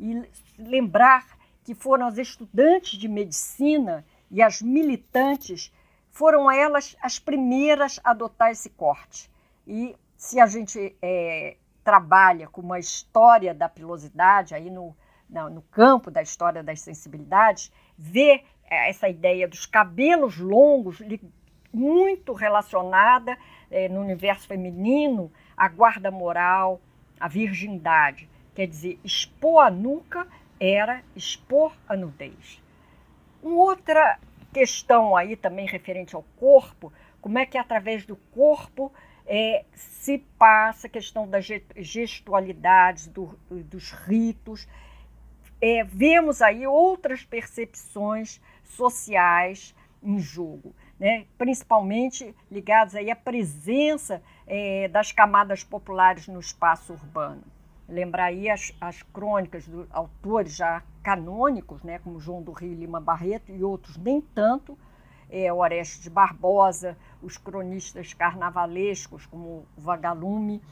E 0.00 0.26
lembrar 0.58 1.26
que 1.62 1.74
foram 1.74 2.06
as 2.06 2.16
estudantes 2.16 2.98
de 2.98 3.06
medicina 3.06 4.04
e 4.30 4.40
as 4.40 4.62
militantes 4.62 5.70
foram 6.10 6.50
elas 6.50 6.96
as 7.02 7.18
primeiras 7.18 8.00
a 8.02 8.12
adotar 8.12 8.50
esse 8.50 8.70
corte. 8.70 9.30
E 9.66 9.94
se 10.16 10.40
a 10.40 10.46
gente 10.46 10.96
é, 11.02 11.56
trabalha 11.82 12.48
com 12.48 12.62
uma 12.62 12.78
história 12.78 13.52
da 13.52 13.68
pilosidade, 13.68 14.54
aí 14.54 14.70
no, 14.70 14.96
no, 15.28 15.50
no 15.50 15.62
campo 15.62 16.10
da 16.10 16.22
história 16.22 16.62
das 16.62 16.80
sensibilidades, 16.80 17.70
é, 18.14 18.42
essa 18.74 19.08
ideia 19.08 19.48
dos 19.48 19.66
cabelos 19.66 20.38
longos 20.38 21.02
muito 21.72 22.32
relacionada 22.32 23.36
é, 23.70 23.88
no 23.88 24.00
universo 24.00 24.46
feminino 24.46 25.30
à 25.56 25.68
guarda 25.68 26.10
moral, 26.10 26.80
à 27.18 27.28
virgindade. 27.28 28.28
Quer 28.54 28.66
dizer, 28.66 28.98
expor 29.02 29.66
a 29.66 29.70
nuca 29.70 30.26
era 30.60 31.02
expor 31.16 31.72
a 31.88 31.96
nudez. 31.96 32.62
Uma 33.42 33.56
outra 33.56 34.18
questão 34.52 35.16
aí 35.16 35.36
também 35.36 35.66
referente 35.66 36.14
ao 36.14 36.24
corpo, 36.38 36.92
como 37.20 37.38
é 37.38 37.44
que 37.44 37.58
através 37.58 38.06
do 38.06 38.16
corpo 38.32 38.92
é, 39.26 39.64
se 39.74 40.18
passa 40.38 40.86
a 40.86 40.90
questão 40.90 41.28
das 41.28 41.46
gestualidades, 41.76 43.06
do, 43.06 43.38
dos 43.50 43.90
ritos. 43.90 44.68
É, 45.60 45.82
vemos 45.82 46.42
aí 46.42 46.66
outras 46.66 47.24
percepções 47.24 48.40
sociais 48.64 49.74
em 50.02 50.18
jogo, 50.18 50.74
né? 50.98 51.26
principalmente 51.38 52.34
ligadas 52.50 52.94
aí 52.94 53.10
à 53.10 53.16
presença 53.16 54.22
é, 54.46 54.88
das 54.88 55.12
camadas 55.12 55.64
populares 55.64 56.28
no 56.28 56.38
espaço 56.38 56.92
urbano. 56.92 57.42
Lembrar 57.88 58.26
aí 58.26 58.48
as, 58.48 58.72
as 58.80 59.02
crônicas 59.02 59.66
dos 59.66 59.86
autores 59.90 60.56
já 60.56 60.82
canônicos, 61.02 61.82
né, 61.82 61.98
como 61.98 62.18
João 62.18 62.42
do 62.42 62.52
Rio 62.52 62.74
Lima 62.74 62.98
Barreto 62.98 63.52
e 63.52 63.62
outros 63.62 63.98
nem 63.98 64.22
tanto, 64.22 64.76
é, 65.30 65.52
Orestes 65.52 66.02
de 66.02 66.08
Barbosa, 66.08 66.96
os 67.22 67.36
cronistas 67.36 68.14
carnavalescos, 68.14 69.26
como 69.26 69.66
Vagalume. 69.76 70.62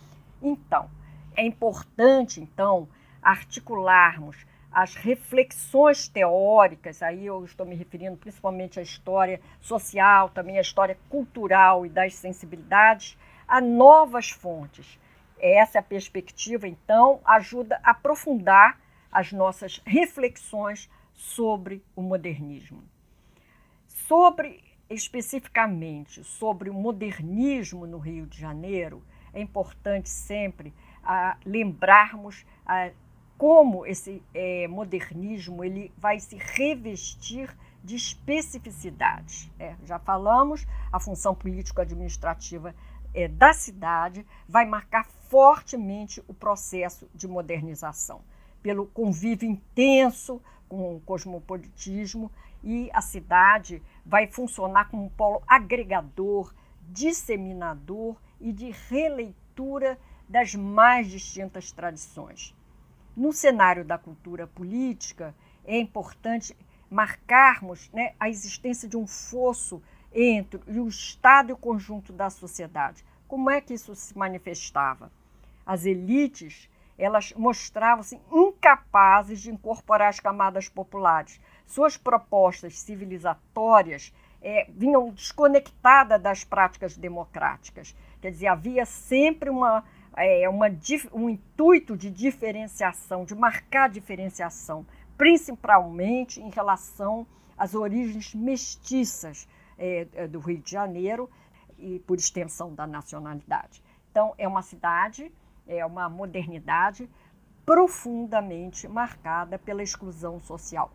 Então, 0.40 0.88
é 1.36 1.44
importante, 1.44 2.40
então, 2.40 2.88
articularmos 3.20 4.46
as 4.72 4.94
reflexões 4.94 6.08
teóricas, 6.08 7.02
aí 7.02 7.26
eu 7.26 7.44
estou 7.44 7.66
me 7.66 7.74
referindo 7.74 8.16
principalmente 8.16 8.80
à 8.80 8.82
história 8.82 9.40
social, 9.60 10.28
também 10.30 10.58
à 10.58 10.60
história 10.60 10.98
cultural 11.08 11.84
e 11.84 11.88
das 11.88 12.14
sensibilidades, 12.14 13.18
a 13.46 13.60
novas 13.60 14.30
fontes, 14.30 14.98
essa 15.42 15.78
é 15.78 15.80
a 15.80 15.82
perspectiva, 15.82 16.68
então, 16.68 17.20
ajuda 17.24 17.80
a 17.82 17.90
aprofundar 17.90 18.78
as 19.10 19.32
nossas 19.32 19.82
reflexões 19.84 20.88
sobre 21.12 21.84
o 21.96 22.00
modernismo. 22.00 22.84
Sobre, 23.88 24.62
especificamente, 24.88 26.22
sobre 26.22 26.70
o 26.70 26.74
modernismo 26.74 27.86
no 27.88 27.98
Rio 27.98 28.24
de 28.24 28.38
Janeiro, 28.38 29.02
é 29.34 29.40
importante 29.40 30.08
sempre 30.08 30.72
a, 31.02 31.36
lembrarmos 31.44 32.46
a, 32.64 32.90
como 33.42 33.84
esse 33.84 34.22
é, 34.32 34.68
modernismo 34.68 35.64
ele 35.64 35.92
vai 35.98 36.20
se 36.20 36.36
revestir 36.36 37.52
de 37.82 37.96
especificidades. 37.96 39.50
É, 39.58 39.74
já 39.84 39.98
falamos, 39.98 40.64
a 40.92 41.00
função 41.00 41.34
político-administrativa 41.34 42.72
é, 43.12 43.26
da 43.26 43.52
cidade 43.52 44.24
vai 44.48 44.64
marcar 44.64 45.04
fortemente 45.28 46.22
o 46.28 46.34
processo 46.34 47.10
de 47.12 47.26
modernização, 47.26 48.20
pelo 48.62 48.86
convívio 48.86 49.50
intenso 49.50 50.40
com 50.68 50.94
o 50.94 51.00
cosmopolitismo 51.00 52.30
e 52.62 52.90
a 52.92 53.00
cidade 53.00 53.82
vai 54.06 54.28
funcionar 54.28 54.88
como 54.88 55.06
um 55.06 55.08
polo 55.08 55.42
agregador, 55.48 56.54
disseminador 56.90 58.14
e 58.40 58.52
de 58.52 58.70
releitura 58.88 59.98
das 60.28 60.54
mais 60.54 61.10
distintas 61.10 61.72
tradições. 61.72 62.54
No 63.16 63.32
cenário 63.32 63.84
da 63.84 63.98
cultura 63.98 64.46
política, 64.46 65.34
é 65.64 65.78
importante 65.78 66.56
marcarmos 66.90 67.90
né, 67.92 68.14
a 68.18 68.28
existência 68.28 68.88
de 68.88 68.96
um 68.96 69.06
fosso 69.06 69.82
entre 70.12 70.60
o 70.78 70.88
Estado 70.88 71.50
e 71.50 71.52
o 71.52 71.56
conjunto 71.56 72.12
da 72.12 72.28
sociedade. 72.28 73.04
Como 73.26 73.50
é 73.50 73.60
que 73.60 73.74
isso 73.74 73.94
se 73.94 74.16
manifestava? 74.16 75.10
As 75.64 75.86
elites 75.86 76.68
elas 76.98 77.32
mostravam-se 77.32 78.20
incapazes 78.30 79.40
de 79.40 79.50
incorporar 79.50 80.08
as 80.08 80.20
camadas 80.20 80.68
populares. 80.68 81.40
Suas 81.66 81.96
propostas 81.96 82.78
civilizatórias 82.78 84.12
é, 84.40 84.66
vinham 84.70 85.10
desconectadas 85.10 86.20
das 86.20 86.44
práticas 86.44 86.96
democráticas. 86.96 87.96
Quer 88.20 88.30
dizer, 88.30 88.48
havia 88.48 88.84
sempre 88.84 89.50
uma, 89.50 89.84
é, 90.16 90.48
uma, 90.48 90.66
um 91.12 91.28
intuito 91.28 91.96
de 91.96 92.10
diferenciação, 92.10 93.24
de 93.24 93.34
marcar 93.34 93.88
diferenciação, 93.88 94.86
principalmente 95.16 96.40
em 96.40 96.50
relação 96.50 97.26
às 97.56 97.74
origens 97.74 98.34
mestiças 98.34 99.48
é, 99.78 100.06
é, 100.14 100.28
do 100.28 100.38
Rio 100.38 100.58
de 100.58 100.70
Janeiro 100.70 101.30
e, 101.78 101.98
por 102.00 102.18
extensão, 102.18 102.74
da 102.74 102.86
nacionalidade. 102.86 103.82
Então, 104.10 104.34
é 104.36 104.46
uma 104.46 104.62
cidade, 104.62 105.32
é 105.66 105.84
uma 105.84 106.08
modernidade 106.08 107.08
profundamente 107.64 108.88
marcada 108.88 109.58
pela 109.58 109.82
exclusão 109.82 110.40
social. 110.40 110.92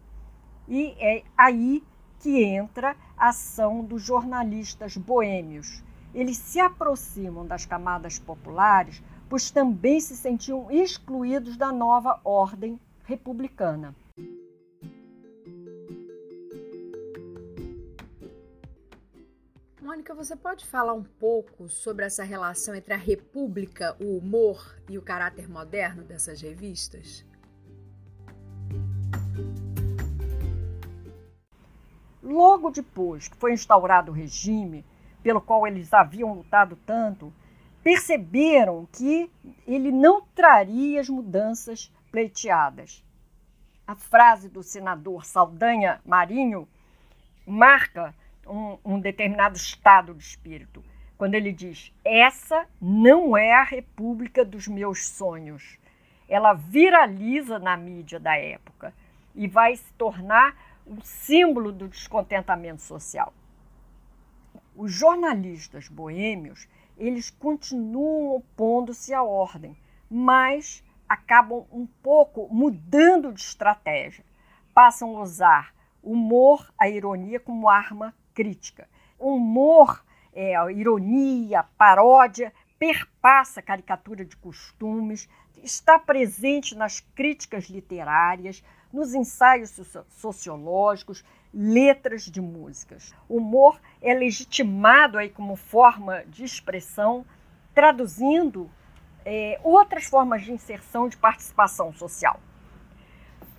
E 0.67 0.95
é 0.99 1.23
aí 1.37 1.83
que 2.19 2.43
entra 2.43 2.95
a 3.17 3.29
ação 3.29 3.83
dos 3.83 4.03
jornalistas 4.03 4.97
boêmios. 4.97 5.83
Eles 6.13 6.37
se 6.37 6.59
aproximam 6.59 7.45
das 7.45 7.65
camadas 7.65 8.17
populares, 8.17 9.03
pois 9.29 9.51
também 9.51 9.99
se 9.99 10.15
sentiam 10.15 10.71
excluídos 10.71 11.57
da 11.57 11.71
nova 11.71 12.19
ordem 12.23 12.79
republicana. 13.03 13.95
Mônica, 19.81 20.13
você 20.13 20.35
pode 20.35 20.65
falar 20.65 20.93
um 20.93 21.03
pouco 21.03 21.69
sobre 21.69 22.03
essa 22.03 22.23
relação 22.23 22.75
entre 22.75 22.93
a 22.93 22.97
república, 22.97 23.95
o 24.01 24.17
humor 24.17 24.75
e 24.89 24.97
o 24.97 25.01
caráter 25.01 25.49
moderno 25.49 26.03
dessas 26.03 26.41
revistas? 26.41 27.25
Logo 32.21 32.69
depois 32.69 33.29
que 33.29 33.37
foi 33.37 33.53
instaurado 33.53 34.11
o 34.11 34.13
regime 34.13 34.85
pelo 35.27 35.41
qual 35.41 35.67
eles 35.67 35.93
haviam 35.93 36.33
lutado 36.33 36.77
tanto, 36.85 37.33
perceberam 37.83 38.87
que 38.93 39.29
ele 39.67 39.91
não 39.91 40.21
traria 40.21 41.01
as 41.01 41.09
mudanças 41.09 41.91
pleiteadas. 42.09 43.03
A 43.85 43.93
frase 43.93 44.47
do 44.47 44.63
senador 44.63 45.25
Saldanha 45.25 45.99
Marinho 46.05 46.65
marca 47.45 48.15
um, 48.47 48.77
um 48.85 48.99
determinado 49.01 49.57
estado 49.57 50.13
de 50.13 50.23
espírito, 50.23 50.81
quando 51.17 51.35
ele 51.35 51.51
diz: 51.51 51.91
Essa 52.05 52.65
não 52.79 53.35
é 53.35 53.51
a 53.51 53.63
república 53.63 54.45
dos 54.45 54.65
meus 54.65 55.09
sonhos. 55.09 55.77
Ela 56.29 56.53
viraliza 56.53 57.59
na 57.59 57.75
mídia 57.75 58.17
da 58.17 58.37
época 58.37 58.93
e 59.35 59.45
vai 59.45 59.75
se 59.75 59.91
tornar 59.97 60.55
um 60.87 61.01
símbolo 61.01 61.73
do 61.73 61.89
descontentamento 61.89 62.81
social. 62.81 63.33
Os 64.77 64.91
jornalistas 64.91 65.87
boêmios, 65.87 66.67
eles 66.95 67.31
continuam 67.31 68.35
opondo-se 68.35 69.11
à 69.11 69.23
ordem, 69.23 69.75
mas 70.07 70.83
acabam 71.09 71.65
um 71.71 71.87
pouco 71.87 72.47
mudando 72.53 73.33
de 73.33 73.41
estratégia. 73.41 74.23
Passam 74.75 75.17
a 75.17 75.23
usar 75.23 75.73
humor, 76.03 76.71
a 76.79 76.87
ironia 76.87 77.39
como 77.39 77.67
arma 77.67 78.13
crítica. 78.35 78.87
O 79.17 79.37
humor, 79.37 80.05
é, 80.31 80.55
a 80.55 80.71
ironia, 80.71 81.61
a 81.61 81.63
paródia, 81.63 82.53
perpassa 82.77 83.61
a 83.61 83.63
caricatura 83.63 84.23
de 84.23 84.37
costumes, 84.37 85.27
está 85.63 85.97
presente 85.97 86.75
nas 86.75 86.99
críticas 86.99 87.65
literárias, 87.65 88.63
nos 88.93 89.15
ensaios 89.15 89.71
sociológicos, 90.09 91.25
letras 91.53 92.23
de 92.23 92.41
músicas. 92.41 93.13
O 93.27 93.37
humor 93.37 93.79
é 94.01 94.13
legitimado 94.13 95.17
aí 95.17 95.29
como 95.29 95.55
forma 95.55 96.23
de 96.27 96.43
expressão, 96.43 97.25
traduzindo 97.73 98.69
é, 99.25 99.59
outras 99.63 100.05
formas 100.05 100.43
de 100.43 100.51
inserção 100.51 101.09
de 101.09 101.17
participação 101.17 101.93
social. 101.93 102.39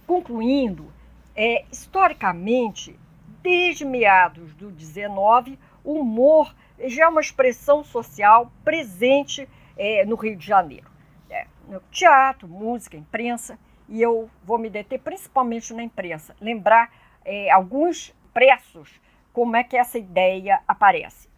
Concluindo, 0.07 0.93
é, 1.37 1.65
historicamente, 1.71 2.99
desde 3.43 3.85
meados 3.85 4.55
do 4.55 4.71
19, 4.71 5.59
o 5.85 6.01
humor 6.01 6.55
já 6.87 7.05
é 7.05 7.09
uma 7.09 7.21
expressão 7.21 7.85
social 7.85 8.51
presente 8.65 9.49
é, 9.77 10.05
no 10.05 10.17
Rio 10.17 10.37
de 10.37 10.47
Janeiro. 10.47 10.91
É, 11.29 11.47
no 11.69 11.81
teatro, 11.91 12.49
música, 12.49 12.97
imprensa 12.97 13.59
e 13.89 14.03
eu 14.03 14.31
vou 14.45 14.59
me 14.59 14.69
deter 14.69 15.01
principalmente 15.01 15.73
na 15.73 15.83
imprensa, 15.83 16.37
lembrar 16.41 16.93
é, 17.25 17.51
alguns 17.51 18.15
pressos 18.35 19.01
como 19.33 19.57
é 19.57 19.65
que 19.65 19.77
essa 19.77 19.99
ideia 19.99 20.61
aparece. 20.67 21.29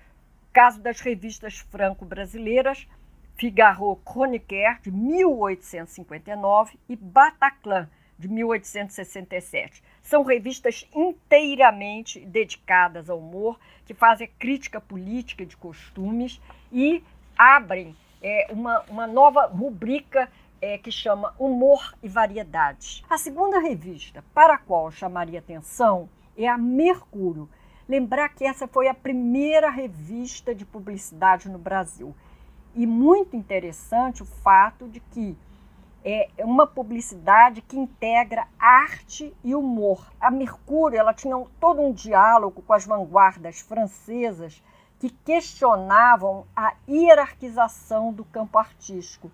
Caso 0.52 0.80
das 0.80 1.00
revistas 1.00 1.58
franco-brasileiras, 1.58 2.88
Figaro 3.36 3.98
Chroniqueur, 4.04 4.80
de 4.82 4.90
1859, 4.90 6.78
e 6.88 6.96
Bataclan, 6.96 7.88
de 8.18 8.28
1867. 8.28 9.82
São 10.02 10.22
revistas 10.22 10.86
inteiramente 10.94 12.20
dedicadas 12.20 13.08
ao 13.08 13.18
humor, 13.18 13.58
que 13.86 13.94
fazem 13.94 14.28
crítica 14.38 14.80
política 14.80 15.46
de 15.46 15.56
costumes 15.56 16.40
e 16.70 17.02
abrem 17.36 17.96
é, 18.22 18.48
uma, 18.50 18.82
uma 18.82 19.06
nova 19.06 19.46
rubrica 19.46 20.30
é, 20.60 20.76
que 20.76 20.92
chama 20.92 21.34
Humor 21.38 21.94
e 22.02 22.08
Variedades. 22.08 23.02
A 23.08 23.16
segunda 23.16 23.58
revista 23.58 24.22
para 24.34 24.54
a 24.54 24.58
qual 24.58 24.90
chamaria 24.90 25.38
atenção 25.38 26.08
é 26.36 26.46
a 26.46 26.58
Mercúrio. 26.58 27.48
Lembrar 27.90 28.28
que 28.28 28.44
essa 28.44 28.68
foi 28.68 28.86
a 28.86 28.94
primeira 28.94 29.68
revista 29.68 30.54
de 30.54 30.64
publicidade 30.64 31.48
no 31.48 31.58
Brasil. 31.58 32.14
E 32.72 32.86
muito 32.86 33.34
interessante 33.34 34.22
o 34.22 34.24
fato 34.24 34.86
de 34.86 35.00
que 35.00 35.36
é 36.04 36.28
uma 36.38 36.68
publicidade 36.68 37.60
que 37.60 37.76
integra 37.76 38.46
arte 38.56 39.34
e 39.42 39.56
humor. 39.56 40.06
A 40.20 40.30
Mercúrio 40.30 41.00
ela 41.00 41.12
tinha 41.12 41.34
todo 41.58 41.82
um 41.82 41.92
diálogo 41.92 42.62
com 42.62 42.72
as 42.72 42.86
vanguardas 42.86 43.58
francesas 43.58 44.62
que 45.00 45.10
questionavam 45.10 46.46
a 46.54 46.74
hierarquização 46.88 48.12
do 48.12 48.24
campo 48.24 48.56
artístico 48.56 49.32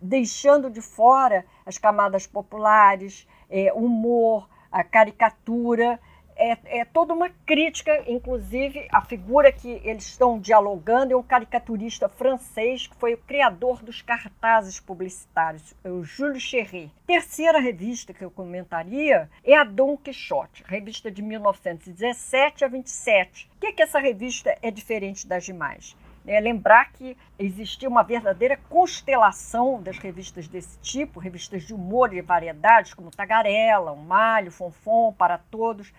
deixando 0.00 0.70
de 0.70 0.80
fora 0.80 1.44
as 1.66 1.78
camadas 1.78 2.28
populares, 2.28 3.26
é, 3.50 3.72
humor, 3.72 4.48
a 4.70 4.84
caricatura. 4.84 5.98
É, 6.40 6.56
é, 6.66 6.84
toda 6.84 7.12
uma 7.12 7.28
crítica, 7.44 8.04
inclusive 8.06 8.86
a 8.92 9.00
figura 9.00 9.50
que 9.50 9.80
eles 9.82 10.06
estão 10.06 10.38
dialogando 10.38 11.12
é 11.12 11.16
um 11.16 11.22
caricaturista 11.22 12.08
francês 12.08 12.86
que 12.86 12.94
foi 12.94 13.14
o 13.14 13.18
criador 13.18 13.82
dos 13.82 14.02
cartazes 14.02 14.78
publicitários, 14.78 15.74
é 15.82 15.90
o 15.90 16.04
Jules 16.04 16.40
Cherry. 16.40 16.92
Terceira 17.08 17.58
revista 17.58 18.14
que 18.14 18.24
eu 18.24 18.30
comentaria 18.30 19.28
é 19.42 19.56
a 19.56 19.64
Don 19.64 19.96
Quixote, 19.96 20.62
revista 20.64 21.10
de 21.10 21.22
1917 21.22 22.64
a 22.64 22.68
27. 22.68 23.50
O 23.56 23.60
que, 23.60 23.66
é 23.66 23.72
que 23.72 23.82
essa 23.82 23.98
revista 23.98 24.56
é 24.62 24.70
diferente 24.70 25.26
das 25.26 25.44
demais? 25.44 25.96
É 26.24 26.38
lembrar 26.38 26.92
que 26.92 27.16
existia 27.36 27.88
uma 27.88 28.04
verdadeira 28.04 28.56
constelação 28.68 29.82
das 29.82 29.98
revistas 29.98 30.46
desse 30.46 30.78
tipo, 30.80 31.18
revistas 31.18 31.66
de 31.66 31.74
humor 31.74 32.12
e 32.12 32.20
variedades, 32.20 32.94
como 32.94 33.10
Tagarela, 33.10 33.90
O 33.90 33.96
Malho, 33.96 34.52
Fonfon, 34.52 35.12
Para 35.12 35.38
Todos. 35.38 35.92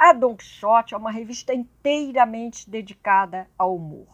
A 0.00 0.14
Don 0.14 0.34
Quixote 0.34 0.94
é 0.94 0.96
uma 0.96 1.10
revista 1.10 1.52
inteiramente 1.52 2.70
dedicada 2.70 3.46
ao 3.58 3.76
humor. 3.76 4.06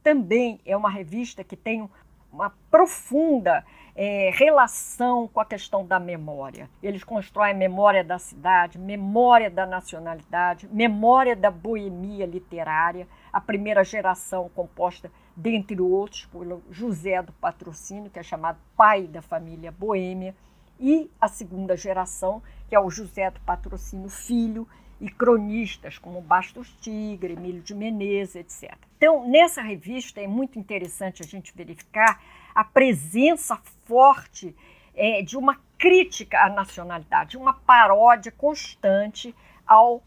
Também 0.00 0.60
é 0.64 0.76
uma 0.76 0.88
revista 0.88 1.42
que 1.42 1.56
tem 1.56 1.90
uma 2.32 2.50
profunda 2.70 3.64
é, 3.96 4.30
relação 4.32 5.26
com 5.26 5.40
a 5.40 5.44
questão 5.44 5.84
da 5.84 5.98
memória. 5.98 6.70
Eles 6.80 7.02
constroem 7.02 7.52
memória 7.52 8.04
da 8.04 8.16
cidade, 8.16 8.78
memória 8.78 9.50
da 9.50 9.66
nacionalidade, 9.66 10.68
memória 10.68 11.34
da 11.34 11.50
boemia 11.50 12.26
literária, 12.26 13.08
a 13.32 13.40
primeira 13.40 13.82
geração 13.82 14.48
composta, 14.54 15.10
dentre 15.34 15.80
outros, 15.80 16.26
por 16.26 16.62
José 16.70 17.20
do 17.20 17.32
Patrocínio, 17.32 18.08
que 18.08 18.20
é 18.20 18.22
chamado 18.22 18.60
pai 18.76 19.08
da 19.08 19.20
família 19.20 19.72
boêmia, 19.72 20.32
e 20.78 21.10
a 21.20 21.26
segunda 21.26 21.76
geração, 21.76 22.40
que 22.68 22.74
é 22.76 22.78
o 22.78 22.88
José 22.88 23.32
do 23.32 23.40
Patrocínio 23.40 24.08
Filho, 24.08 24.68
e 25.04 25.10
cronistas 25.10 25.98
como 25.98 26.22
Bastos 26.22 26.74
Tigre, 26.80 27.34
Emílio 27.34 27.60
de 27.60 27.74
Menezes, 27.74 28.36
etc. 28.36 28.74
Então, 28.96 29.28
nessa 29.28 29.60
revista 29.60 30.18
é 30.18 30.26
muito 30.26 30.58
interessante 30.58 31.22
a 31.22 31.26
gente 31.26 31.52
verificar 31.54 32.22
a 32.54 32.64
presença 32.64 33.60
forte 33.84 34.56
é, 34.94 35.20
de 35.20 35.36
uma 35.36 35.60
crítica 35.76 36.42
à 36.42 36.48
nacionalidade, 36.48 37.36
uma 37.36 37.52
paródia 37.52 38.32
constante 38.32 39.34
ao 39.66 40.02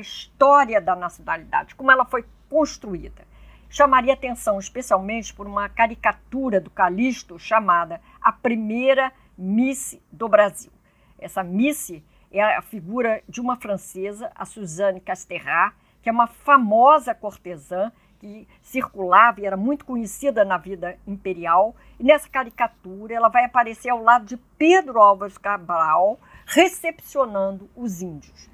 história 0.00 0.80
da 0.80 0.94
nacionalidade, 0.94 1.74
como 1.74 1.90
ela 1.90 2.04
foi 2.04 2.24
construída. 2.48 3.26
Chamaria 3.68 4.12
atenção 4.12 4.60
especialmente 4.60 5.34
por 5.34 5.48
uma 5.48 5.68
caricatura 5.68 6.60
do 6.60 6.70
Calixto 6.70 7.40
chamada 7.40 8.00
A 8.22 8.30
Primeira 8.30 9.12
Miss 9.36 9.98
do 10.12 10.28
Brasil. 10.28 10.70
Essa 11.18 11.42
Miss 11.42 11.92
é 12.30 12.56
a 12.56 12.62
figura 12.62 13.22
de 13.28 13.40
uma 13.40 13.56
francesa, 13.56 14.30
a 14.34 14.44
Suzanne 14.44 15.00
Casterrat, 15.00 15.74
que 16.02 16.08
é 16.08 16.12
uma 16.12 16.26
famosa 16.26 17.14
cortesã 17.14 17.90
que 18.18 18.46
circulava 18.62 19.40
e 19.40 19.46
era 19.46 19.56
muito 19.56 19.84
conhecida 19.84 20.44
na 20.44 20.58
vida 20.58 20.98
imperial. 21.06 21.74
E 21.98 22.04
nessa 22.04 22.28
caricatura 22.28 23.14
ela 23.14 23.28
vai 23.28 23.44
aparecer 23.44 23.88
ao 23.88 24.02
lado 24.02 24.26
de 24.26 24.36
Pedro 24.58 25.00
Álvares 25.00 25.38
Cabral, 25.38 26.20
recepcionando 26.46 27.68
os 27.74 28.02
índios. 28.02 28.48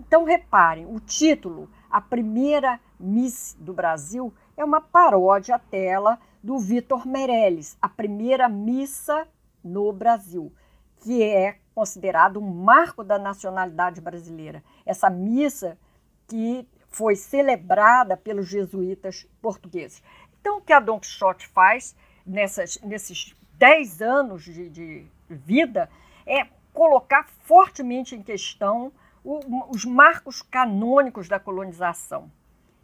Então 0.00 0.24
reparem, 0.24 0.86
o 0.86 1.00
título, 1.00 1.68
A 1.90 2.00
Primeira 2.00 2.80
Miss 2.98 3.56
do 3.58 3.74
Brasil, 3.74 4.32
é 4.56 4.64
uma 4.64 4.80
paródia 4.80 5.56
à 5.56 5.58
tela 5.58 6.18
do 6.42 6.58
Vitor 6.58 7.06
Meirelles, 7.06 7.76
A 7.82 7.88
Primeira 7.88 8.48
Missa 8.48 9.26
no 9.62 9.92
Brasil, 9.92 10.52
que 11.08 11.22
é 11.22 11.56
considerado 11.74 12.38
um 12.38 12.52
marco 12.52 13.02
da 13.02 13.18
nacionalidade 13.18 13.98
brasileira. 13.98 14.62
Essa 14.84 15.08
missa 15.08 15.78
que 16.26 16.68
foi 16.88 17.16
celebrada 17.16 18.14
pelos 18.14 18.46
jesuítas 18.46 19.26
portugueses. 19.40 20.02
Então, 20.38 20.58
o 20.58 20.60
que 20.60 20.70
a 20.70 20.78
Don 20.78 21.00
Quixote 21.00 21.48
faz 21.48 21.96
nessas, 22.26 22.78
nesses 22.82 23.34
10 23.54 24.02
anos 24.02 24.44
de, 24.44 24.68
de 24.68 25.06
vida 25.30 25.88
é 26.26 26.46
colocar 26.74 27.26
fortemente 27.42 28.14
em 28.14 28.22
questão 28.22 28.92
o, 29.24 29.40
os 29.70 29.86
marcos 29.86 30.42
canônicos 30.42 31.26
da 31.26 31.40
colonização. 31.40 32.30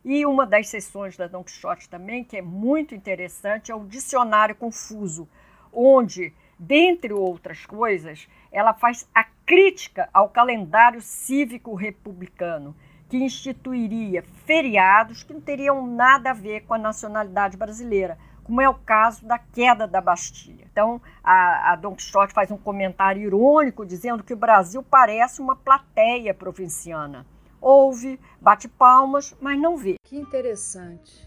E 0.02 0.24
uma 0.24 0.46
das 0.46 0.68
sessões 0.68 1.14
da 1.14 1.26
Don 1.26 1.44
Quixote 1.44 1.90
também, 1.90 2.24
que 2.24 2.38
é 2.38 2.42
muito 2.42 2.94
interessante, 2.94 3.70
é 3.70 3.74
o 3.74 3.84
Dicionário 3.84 4.54
Confuso, 4.54 5.28
onde, 5.70 6.32
dentre 6.58 7.12
outras 7.12 7.66
coisas, 7.66 8.28
ela 8.50 8.72
faz 8.72 9.08
a 9.14 9.24
crítica 9.44 10.08
ao 10.12 10.28
calendário 10.28 11.00
cívico 11.00 11.74
republicano 11.74 12.74
que 13.08 13.18
instituiria 13.18 14.22
feriados 14.44 15.22
que 15.22 15.32
não 15.32 15.40
teriam 15.40 15.86
nada 15.86 16.30
a 16.30 16.34
ver 16.34 16.62
com 16.62 16.74
a 16.74 16.78
nacionalidade 16.78 17.56
brasileira, 17.56 18.18
como 18.42 18.60
é 18.60 18.68
o 18.68 18.74
caso 18.74 19.24
da 19.26 19.38
queda 19.38 19.86
da 19.86 20.00
Bastilha. 20.00 20.66
Então, 20.70 21.00
a, 21.22 21.72
a 21.72 21.76
Don 21.76 21.94
Quixote 21.94 22.34
faz 22.34 22.50
um 22.50 22.56
comentário 22.56 23.22
irônico 23.22 23.86
dizendo 23.86 24.22
que 24.22 24.34
o 24.34 24.36
Brasil 24.36 24.82
parece 24.82 25.40
uma 25.40 25.56
plateia 25.56 26.34
provinciana. 26.34 27.26
Ouve, 27.60 28.20
bate 28.40 28.68
palmas, 28.68 29.34
mas 29.40 29.58
não 29.58 29.76
vê. 29.76 29.94
Que 30.04 30.16
interessante. 30.16 31.26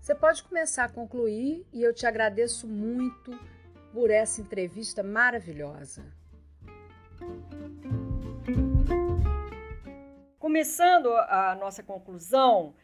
Você 0.00 0.14
pode 0.14 0.44
começar 0.44 0.84
a 0.84 0.88
concluir 0.88 1.66
e 1.72 1.82
eu 1.82 1.94
te 1.94 2.06
agradeço 2.06 2.68
muito 2.68 3.36
por 3.94 4.10
essa 4.10 4.40
entrevista 4.40 5.04
maravilhosa. 5.04 6.04
Começando 10.36 11.14
a 11.14 11.54
nossa 11.54 11.80
conclusão, 11.80 12.74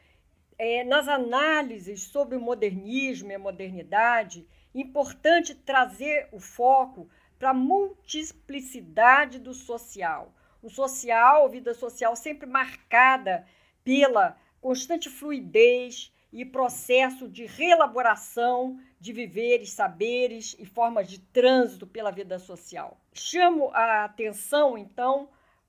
é, 0.56 0.84
nas 0.84 1.08
análises 1.08 2.04
sobre 2.04 2.36
o 2.36 2.40
modernismo 2.40 3.32
e 3.32 3.34
a 3.34 3.40
modernidade, 3.40 4.46
importante 4.72 5.52
trazer 5.52 6.28
o 6.30 6.38
foco 6.38 7.10
para 7.40 7.50
a 7.50 7.54
multiplicidade 7.54 9.40
do 9.40 9.52
social. 9.52 10.32
O 10.62 10.70
social, 10.70 11.48
vida 11.48 11.74
social 11.74 12.14
sempre 12.14 12.46
marcada 12.46 13.44
pela 13.82 14.38
constante 14.60 15.10
fluidez 15.10 16.12
e 16.32 16.44
processo 16.44 17.28
de 17.28 17.46
reelaboração 17.46 18.78
de 19.00 19.12
viveres, 19.12 19.72
saberes 19.72 20.54
e 20.58 20.64
formas 20.64 21.08
de 21.08 21.18
trânsito 21.18 21.86
pela 21.86 22.10
vida 22.10 22.38
social. 22.38 23.00
Chamo 23.12 23.70
a 23.72 24.04
atenção, 24.04 24.76
então, 24.78 25.28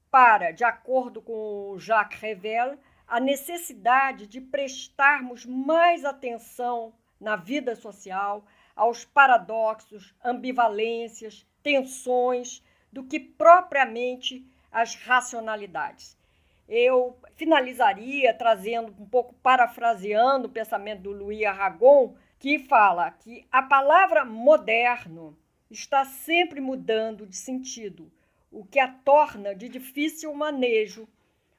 para, 0.09 0.51
de 0.51 0.63
acordo 0.63 1.21
com 1.21 1.75
Jacques 1.77 2.19
Revel, 2.19 2.77
a 3.07 3.19
necessidade 3.19 4.27
de 4.27 4.39
prestarmos 4.39 5.45
mais 5.45 6.05
atenção 6.05 6.93
na 7.19 7.35
vida 7.35 7.75
social 7.75 8.45
aos 8.75 9.03
paradoxos, 9.03 10.13
ambivalências, 10.23 11.45
tensões, 11.61 12.63
do 12.91 13.03
que 13.03 13.19
propriamente 13.19 14.45
as 14.71 14.95
racionalidades. 14.95 16.17
Eu 16.73 17.17
finalizaria 17.35 18.33
trazendo 18.33 18.95
um 18.97 19.05
pouco 19.05 19.33
parafraseando 19.43 20.47
o 20.47 20.51
pensamento 20.51 21.01
do 21.01 21.11
Louis 21.11 21.43
Aragon, 21.43 22.15
que 22.39 22.59
fala 22.59 23.11
que 23.11 23.45
a 23.51 23.61
palavra 23.61 24.23
moderno 24.23 25.37
está 25.69 26.05
sempre 26.05 26.61
mudando 26.61 27.27
de 27.27 27.35
sentido 27.35 28.09
o 28.49 28.63
que 28.63 28.79
a 28.79 28.87
torna 28.87 29.53
de 29.53 29.67
difícil 29.67 30.33
manejo, 30.33 31.09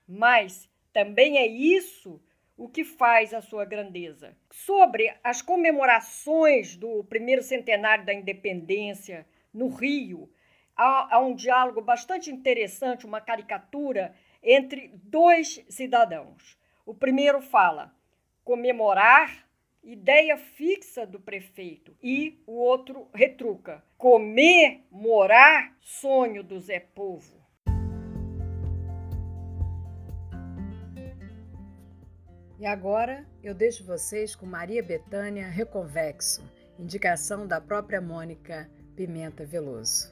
mas 0.08 0.66
também 0.94 1.36
é 1.36 1.46
isso 1.46 2.18
o 2.56 2.66
que 2.66 2.82
faz 2.82 3.34
a 3.34 3.42
sua 3.42 3.66
grandeza. 3.66 4.34
Sobre 4.50 5.14
as 5.22 5.42
comemorações 5.42 6.74
do 6.74 7.04
primeiro 7.04 7.42
centenário 7.42 8.06
da 8.06 8.14
independência 8.14 9.26
no 9.52 9.68
Rio, 9.68 10.30
há, 10.74 11.16
há 11.16 11.20
um 11.20 11.34
diálogo 11.34 11.82
bastante 11.82 12.30
interessante, 12.30 13.04
uma 13.04 13.20
caricatura 13.20 14.14
entre 14.43 14.93
dois 15.05 15.64
cidadãos. 15.68 16.59
O 16.84 16.95
primeiro 16.95 17.40
fala: 17.40 17.95
comemorar 18.45 19.47
ideia 19.82 20.36
fixa 20.36 21.07
do 21.07 21.20
prefeito. 21.20 21.97
E 22.03 22.43
o 22.47 22.53
outro 22.53 23.09
retruca: 23.14 23.82
comer, 23.97 24.84
morar, 24.90 25.76
sonho 25.80 26.43
do 26.43 26.59
Zé 26.59 26.80
Povo. 26.80 27.40
E 32.59 32.66
agora 32.66 33.26
eu 33.43 33.55
deixo 33.55 33.84
vocês 33.84 34.36
com 34.36 34.47
Maria 34.47 34.82
Betânia 34.84 35.49
Reconvexo, 35.49 36.45
indicação 36.78 37.45
da 37.45 37.61
própria 37.61 38.01
Mônica 38.01 38.70
Pimenta 38.95 39.45
Veloso. 39.45 40.11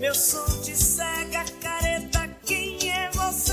Meu 0.00 0.14
som 0.14 0.46
te 0.62 0.74
cega, 0.74 1.44
careta, 1.60 2.26
quem 2.46 2.90
é 2.90 3.10
você? 3.10 3.52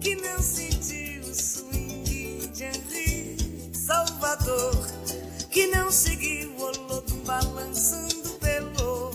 Que 0.00 0.16
não 0.16 0.42
sentiu 0.42 1.22
o 1.22 1.32
swing 1.32 2.48
de 2.48 2.64
Henri 2.64 3.70
Salvador, 3.72 4.74
que 5.52 5.68
não 5.68 5.92
seguiu 5.92 6.50
o 6.56 6.62
Olodum 6.62 7.20
balançando 7.20 8.30
pelo 8.40 9.12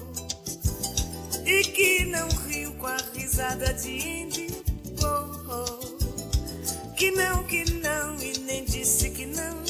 e 1.45 1.61
que 1.65 2.05
não 2.05 2.29
riu 2.47 2.73
com 2.75 2.87
a 2.87 2.97
risada 3.13 3.73
de 3.73 3.89
Indy, 3.89 4.63
oh, 5.03 5.51
oh. 5.51 6.93
que 6.95 7.11
não, 7.11 7.43
que 7.43 7.69
não 7.69 8.17
e 8.17 8.39
nem 8.39 8.63
disse 8.63 9.09
que 9.09 9.25
não. 9.25 9.61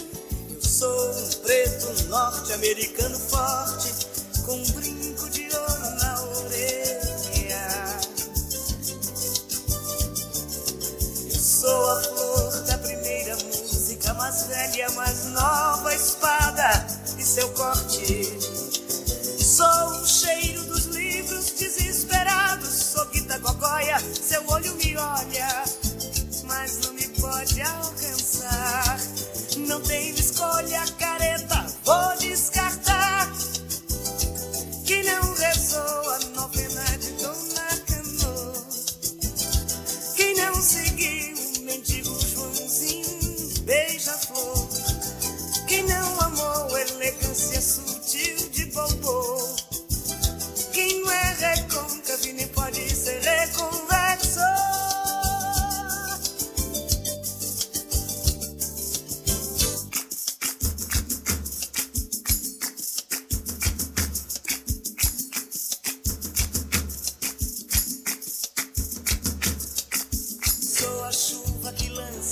Eu 0.54 0.62
sou 0.62 1.12
um 1.14 1.30
preto 1.42 2.10
norte-americano 2.10 3.18
forte 3.18 3.92
com 4.46 4.54
um 4.54 4.72
brinco 4.74 5.03
velha, 14.54 14.88
mais 14.92 15.26
nova 15.32 15.96
espada 15.96 16.86
e 17.18 17.24
seu 17.24 17.50
corte. 17.54 18.24
Sou 19.44 19.88
o 20.00 20.06
cheiro 20.06 20.64
dos 20.66 20.86
livros 20.86 21.52
desesperados, 21.52 22.70
sou 22.70 23.04
guita 23.08 23.40
gogóia, 23.40 23.98
seu 24.00 24.44
olho 24.50 24.76
me 24.76 24.96
olha, 24.96 25.64
mas 26.46 26.80
não 26.82 26.94
me 26.94 27.08
pode 27.20 27.62
alcançar. 27.62 28.03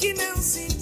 que 0.00 0.14
não 0.14 0.34
sentiu 0.38 0.79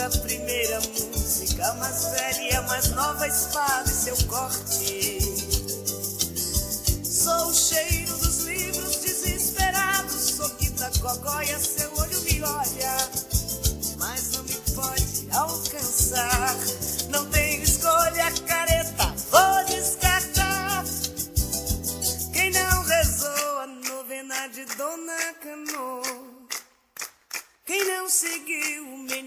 da 0.00 0.08
primeira 0.20 0.80
música, 0.80 1.74
mais 1.74 2.04
velha 2.04 2.62
mais 2.62 2.88
nova 2.92 3.28
espada 3.28 3.84
e 3.84 3.92
seu 3.92 4.16
corte. 4.28 5.18
Sou 7.04 7.48
o 7.48 7.52
cheiro 7.54 8.16
dos 8.16 8.38
livros 8.44 8.96
desesperados, 8.96 10.36
sou 10.36 10.48
Guita 10.58 10.90
Gogóia, 11.00 11.58
seu 11.58 11.92
olho 11.98 12.18
me 12.22 12.42
olha, 12.42 13.10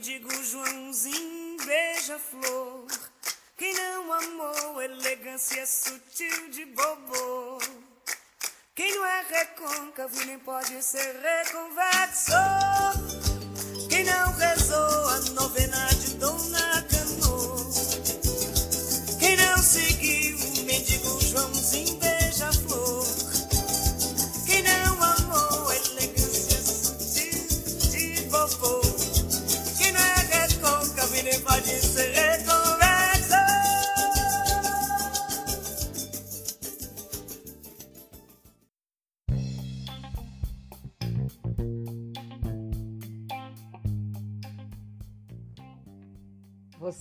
mendigo 0.03 0.43
Joãozinho 0.43 1.65
beija-flor? 1.65 2.87
Quem 3.57 3.73
não 3.73 4.11
amou 4.11 4.81
elegância 4.81 5.65
sutil 5.65 6.49
de 6.49 6.65
bobo? 6.65 7.57
Quem 8.75 8.93
não 8.95 9.05
é 9.05 9.25
recôncavo 9.29 10.25
nem 10.25 10.37
pode 10.39 10.83
ser 10.83 11.15
reconvexo? 11.21 12.33
Quem 13.89 14.03
não 14.03 14.33
rezou 14.33 15.07
a 15.07 15.19
novena 15.35 15.72